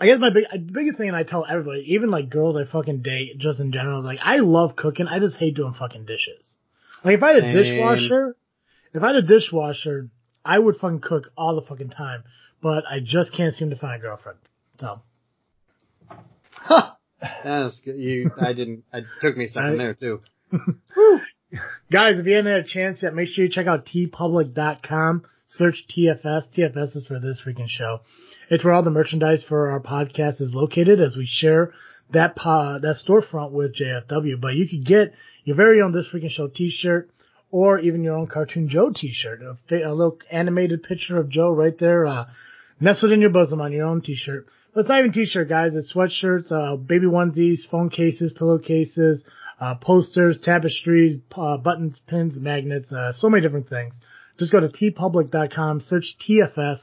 [0.00, 2.70] I guess my big the biggest thing, and I tell everybody, even like girls I
[2.70, 5.08] fucking date, just in general, is like I love cooking.
[5.08, 6.53] I just hate doing fucking dishes.
[7.04, 8.36] Like if I had a dishwasher,
[8.94, 10.08] if I had a dishwasher,
[10.44, 12.24] I would fucking cook all the fucking time.
[12.62, 14.38] But I just can't seem to find a girlfriend.
[14.80, 15.02] So
[17.42, 17.96] That's good.
[17.98, 20.20] You, I didn't, it took me a second I- there too.
[21.92, 25.24] Guys, if you haven't had a chance yet, make sure you check out teepublic.com.
[25.48, 26.48] Search TFS.
[26.56, 28.00] TFS is for this freaking show.
[28.50, 31.72] It's where all the merchandise for our podcast is located as we share
[32.12, 34.40] that that storefront with JFW.
[34.40, 35.12] But you could get
[35.44, 37.10] your very own This Freaking Show t-shirt
[37.50, 39.40] or even your own Cartoon Joe t-shirt.
[39.42, 42.24] A, a little animated picture of Joe right there, uh,
[42.80, 44.46] nestled in your bosom on your own t-shirt.
[44.74, 45.74] But it's not even t-shirt, guys.
[45.76, 49.22] It's sweatshirts, uh, baby onesies, phone cases, pillowcases,
[49.60, 53.92] uh, posters, tapestries, uh, buttons, pins, magnets, uh, so many different things.
[54.38, 56.80] Just go to teepublic.com, search TFS,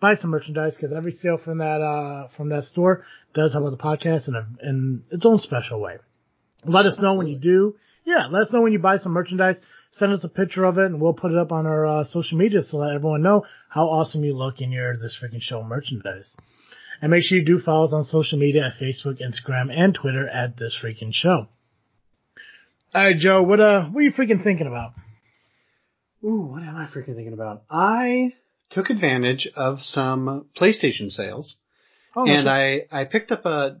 [0.00, 3.04] buy some merchandise because every sale from that, uh, from that store
[3.34, 5.98] does help with the podcast in a, in its own special way.
[6.64, 7.76] Let us know when you do.
[8.08, 9.56] Yeah, let us know when you buy some merchandise.
[9.98, 12.38] Send us a picture of it and we'll put it up on our uh, social
[12.38, 16.34] media so let everyone know how awesome you look in your This Freaking Show merchandise.
[17.02, 20.26] And make sure you do follow us on social media at Facebook, Instagram, and Twitter
[20.26, 21.48] at This Freaking Show.
[22.94, 24.92] Alright, Joe, what, uh, what are you freaking thinking about?
[26.24, 27.64] Ooh, what am I freaking thinking about?
[27.70, 28.32] I
[28.70, 31.58] took advantage of some PlayStation sales.
[32.18, 33.76] Oh, and I, I picked up a,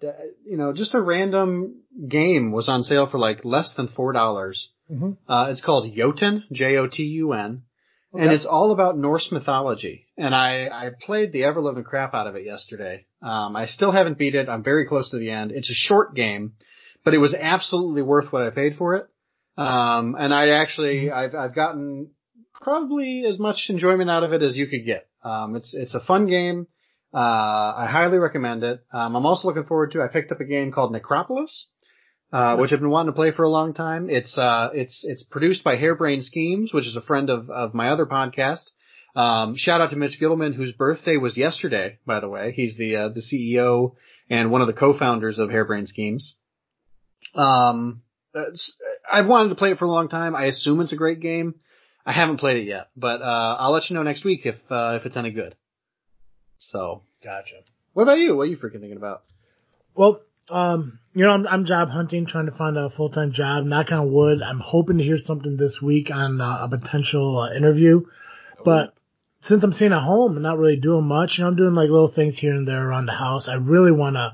[0.46, 4.70] you know, just a random game was on sale for like less than four dollars.
[4.88, 7.62] hmm Uh, it's called Jotun, J-O-T-U-N,
[8.14, 10.06] and it's all about Norse mythology.
[10.16, 13.06] And I, I played the ever living crap out of it yesterday.
[13.22, 14.48] Um, I still haven't beat it.
[14.48, 15.50] I'm very close to the end.
[15.50, 16.52] It's a short game,
[17.04, 19.06] but it was absolutely worth what I paid for it.
[19.56, 22.10] Um, and I actually, I've, I've gotten
[22.54, 25.08] probably as much enjoyment out of it as you could get.
[25.24, 26.68] Um, it's, it's a fun game.
[27.12, 28.84] Uh, I highly recommend it.
[28.92, 31.68] Um, I'm also looking forward to, I picked up a game called Necropolis,
[32.32, 34.10] uh, which I've been wanting to play for a long time.
[34.10, 37.88] It's, uh, it's, it's produced by Harebrained Schemes, which is a friend of, of my
[37.88, 38.64] other podcast.
[39.16, 42.52] Um, shout out to Mitch Gitelman, whose birthday was yesterday, by the way.
[42.52, 43.94] He's the, uh, the CEO
[44.28, 46.38] and one of the co-founders of Harebrained Schemes.
[47.34, 48.02] Um,
[49.10, 50.36] I've wanted to play it for a long time.
[50.36, 51.54] I assume it's a great game.
[52.04, 54.98] I haven't played it yet, but uh, I'll let you know next week if uh,
[54.98, 55.54] if it's any good.
[56.58, 57.56] So, Gotcha.
[57.92, 58.36] what about you?
[58.36, 59.22] What are you freaking thinking about?
[59.94, 63.64] Well, um, you know, I'm, I'm job hunting, trying to find a full time job.
[63.64, 64.42] Knock on wood.
[64.42, 68.02] I'm hoping to hear something this week on uh, a potential uh, interview.
[68.64, 68.94] But
[69.42, 71.90] since I'm staying at home and not really doing much, you know, I'm doing like
[71.90, 73.48] little things here and there around the house.
[73.48, 74.32] I really want to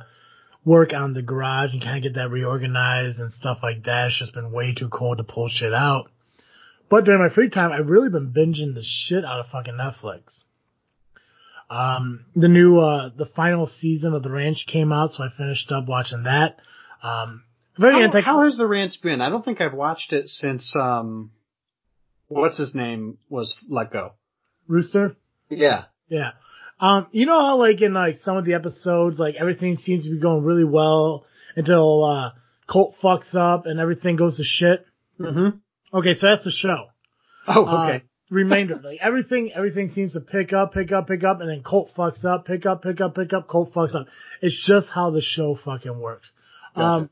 [0.65, 4.09] work on the garage and kind of get that reorganized and stuff like that.
[4.09, 6.11] It's just been way too cold to pull shit out.
[6.89, 10.45] But during my free time, I've really been binging the shit out of fucking Netflix.
[11.71, 15.73] Um, the new, uh, the final season of The Ranch came out, so I finished
[15.73, 16.57] up watching that.
[17.03, 17.43] Um,
[17.79, 19.21] very How, anti- how has the ranch been?
[19.21, 21.33] I don't think I've watched it since um,
[22.29, 24.13] what's his name was let go.
[24.69, 25.17] Rooster.
[25.49, 25.85] Yeah.
[26.09, 26.31] Yeah.
[26.79, 30.11] Um, you know how like in like some of the episodes, like everything seems to
[30.11, 31.25] be going really well
[31.57, 32.31] until, uh,
[32.67, 34.87] Colt fucks up and everything goes to shit.
[35.21, 35.59] Mm-hmm.
[35.99, 36.87] Okay, so that's the show.
[37.47, 38.05] Oh, Uh, okay.
[38.35, 41.93] Remainder, like everything, everything seems to pick up, pick up, pick up, and then Colt
[41.97, 44.07] fucks up, pick up, pick up, pick up, Colt fucks up.
[44.43, 46.29] It's just how the show fucking works.
[46.75, 46.87] Gotcha.
[46.87, 47.11] Um,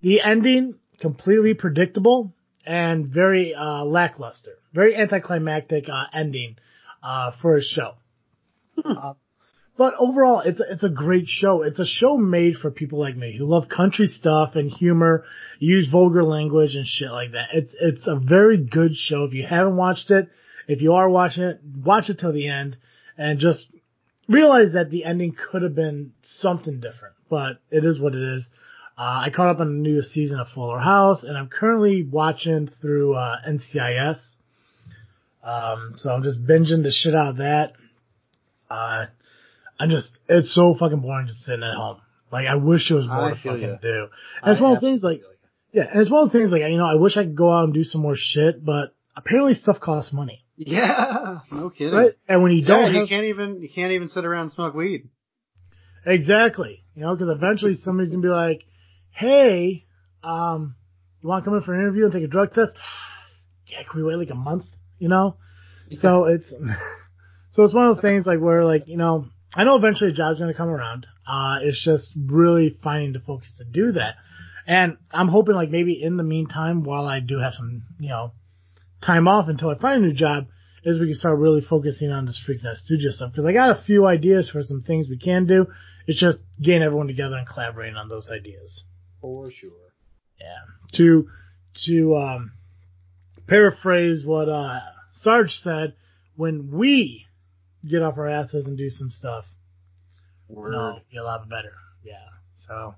[0.00, 4.52] the ending, completely predictable and very, uh, lackluster.
[4.72, 6.56] Very anticlimactic, uh, ending,
[7.02, 7.94] uh, for a show.
[8.84, 9.14] Uh,
[9.80, 11.62] but overall, it's a, it's a great show.
[11.62, 15.24] It's a show made for people like me who love country stuff and humor,
[15.58, 17.48] use vulgar language and shit like that.
[17.54, 19.24] It's it's a very good show.
[19.24, 20.28] If you haven't watched it,
[20.68, 22.76] if you are watching it, watch it till the end
[23.16, 23.66] and just
[24.28, 27.14] realize that the ending could have been something different.
[27.28, 28.44] But it is what it is.
[28.96, 32.70] Uh, I caught up on the newest season of Fuller House, and I'm currently watching
[32.80, 34.18] through uh, NCIS.
[35.42, 37.72] Um, so I'm just binging the shit out of that.
[38.70, 39.06] Uh,
[39.78, 42.02] I'm just, it's so fucking boring just sitting at home.
[42.30, 43.76] Like, I wish there was more I to fucking ya.
[43.80, 44.08] do.
[44.42, 45.22] And it's I one of the things like,
[45.72, 47.50] yeah, and it's one of the things like, you know, I wish I could go
[47.50, 51.94] out and do some more shit, but apparently stuff costs money, Yeah, no kidding.
[51.94, 52.12] right?
[52.28, 54.52] And when you Yeah, don't you have, can't even you can't even sit around and
[54.52, 55.08] smoke weed.
[56.04, 58.64] exactly, you know, cause eventually somebody's gonna be like,
[59.10, 59.86] hey,
[60.22, 60.74] um,
[61.22, 62.72] you want to come in for an interview and take a drug test?
[63.66, 64.64] Yeah, can we wait like a month?
[64.98, 65.36] You know?
[66.00, 66.50] So it's,
[67.52, 70.12] so it's one of the things like where like, you know, I know eventually a
[70.12, 71.06] job's going to come around.
[71.24, 74.16] Uh, it's just really finding the focus to do that.
[74.66, 78.32] And I'm hoping like maybe in the meantime, while I do have some, you know,
[79.04, 80.46] time off until I find a new job,
[80.84, 83.32] is we can start really focusing on this Freaknet Studio stuff.
[83.34, 85.66] Cause I got a few ideas for some things we can do.
[86.06, 88.84] It's just getting everyone together and collaborating on those ideas.
[89.20, 89.70] For sure.
[90.40, 90.96] Yeah.
[90.96, 91.28] To,
[91.86, 92.52] to, um,
[93.46, 94.80] paraphrase what, uh,
[95.14, 95.94] Sarge said,
[96.36, 97.26] when we
[97.88, 99.44] get off our asses and do some stuff,
[100.48, 100.72] Word.
[100.72, 101.72] no, it'll be a lot better.
[102.02, 102.14] Yeah.
[102.66, 102.94] So,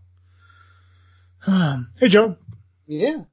[1.47, 2.37] um, hey Joe.
[2.87, 3.25] Yeah.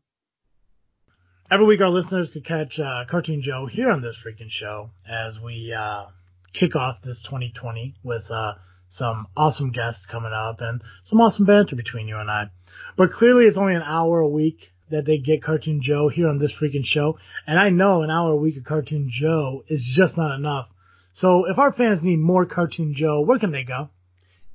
[1.51, 5.39] Every week our listeners could catch, uh, Cartoon Joe here on this freaking show as
[5.43, 6.05] we, uh,
[6.53, 8.53] kick off this 2020 with, uh,
[8.89, 12.51] some awesome guests coming up and some awesome banter between you and I.
[12.97, 16.37] But clearly it's only an hour a week that they get Cartoon Joe here on
[16.37, 17.17] this freaking show.
[17.47, 20.67] And I know an hour a week of Cartoon Joe is just not enough.
[21.15, 23.89] So if our fans need more Cartoon Joe, where can they go?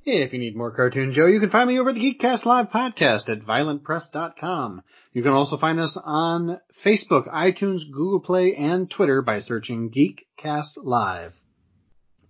[0.07, 2.69] If you need more Cartoon Joe, you can find me over at the Geekcast Live
[2.69, 4.83] podcast at violentpress.com.
[5.13, 10.73] You can also find us on Facebook, iTunes, Google Play, and Twitter by searching Geekcast
[10.83, 11.33] Live.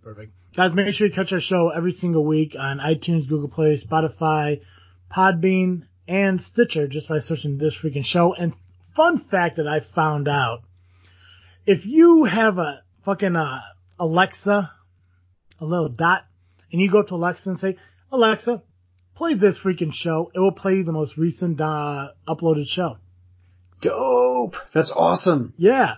[0.01, 0.31] Perfect.
[0.55, 4.61] Guys, make sure you catch our show every single week on iTunes, Google Play, Spotify,
[5.13, 8.33] Podbean, and Stitcher just by searching this freaking show.
[8.33, 8.53] And
[8.95, 10.59] fun fact that I found out,
[11.65, 13.59] if you have a fucking uh,
[13.99, 14.71] Alexa,
[15.59, 16.23] a little dot,
[16.71, 17.77] and you go to Alexa and say,
[18.11, 18.61] Alexa,
[19.15, 22.97] play this freaking show, it will play the most recent uh, uploaded show.
[23.81, 24.55] Dope!
[24.73, 25.53] That's awesome.
[25.57, 25.95] Yeah.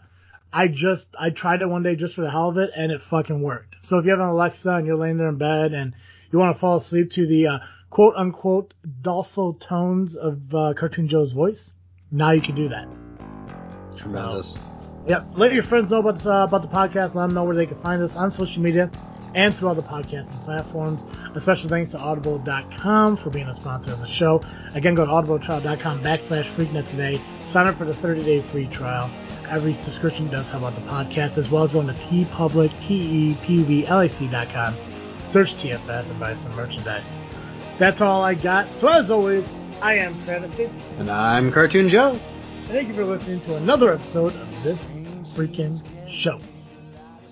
[0.52, 3.02] I just, I tried it one day just for the hell of it and it
[3.10, 3.76] fucking worked.
[3.84, 5.94] So if you have an Alexa and you're laying there in bed and
[6.32, 7.60] you want to fall asleep to the, uh,
[7.90, 11.72] quote unquote docile tones of, uh, Cartoon Joe's voice,
[12.12, 12.88] now you can do that.
[13.98, 14.58] Tremendous.
[15.08, 15.26] Yep.
[15.36, 17.16] Let your friends know about, uh, about the podcast.
[17.16, 18.90] Let them know where they can find us on social media
[19.38, 21.06] and through all the podcasting platforms.
[21.36, 24.42] A special thanks to audible.com for being a sponsor of the show.
[24.74, 27.22] Again, go to audibletrial.com backslash freaknet today.
[27.52, 29.10] Sign up for the 30 day free trial.
[29.48, 34.76] Every subscription does help out the podcast, as well as going to teepublic, T-E-P-U-B-L-I-C.com.
[35.32, 37.06] Search TFS and buy some merchandise.
[37.78, 38.68] That's all I got.
[38.82, 39.46] So as always,
[39.82, 40.68] I am Travesty.
[40.98, 42.12] And I'm Cartoon Joe.
[42.12, 44.82] And thank you for listening to another episode of this
[45.24, 46.40] freaking show.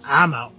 [0.06, 0.54] I'm out.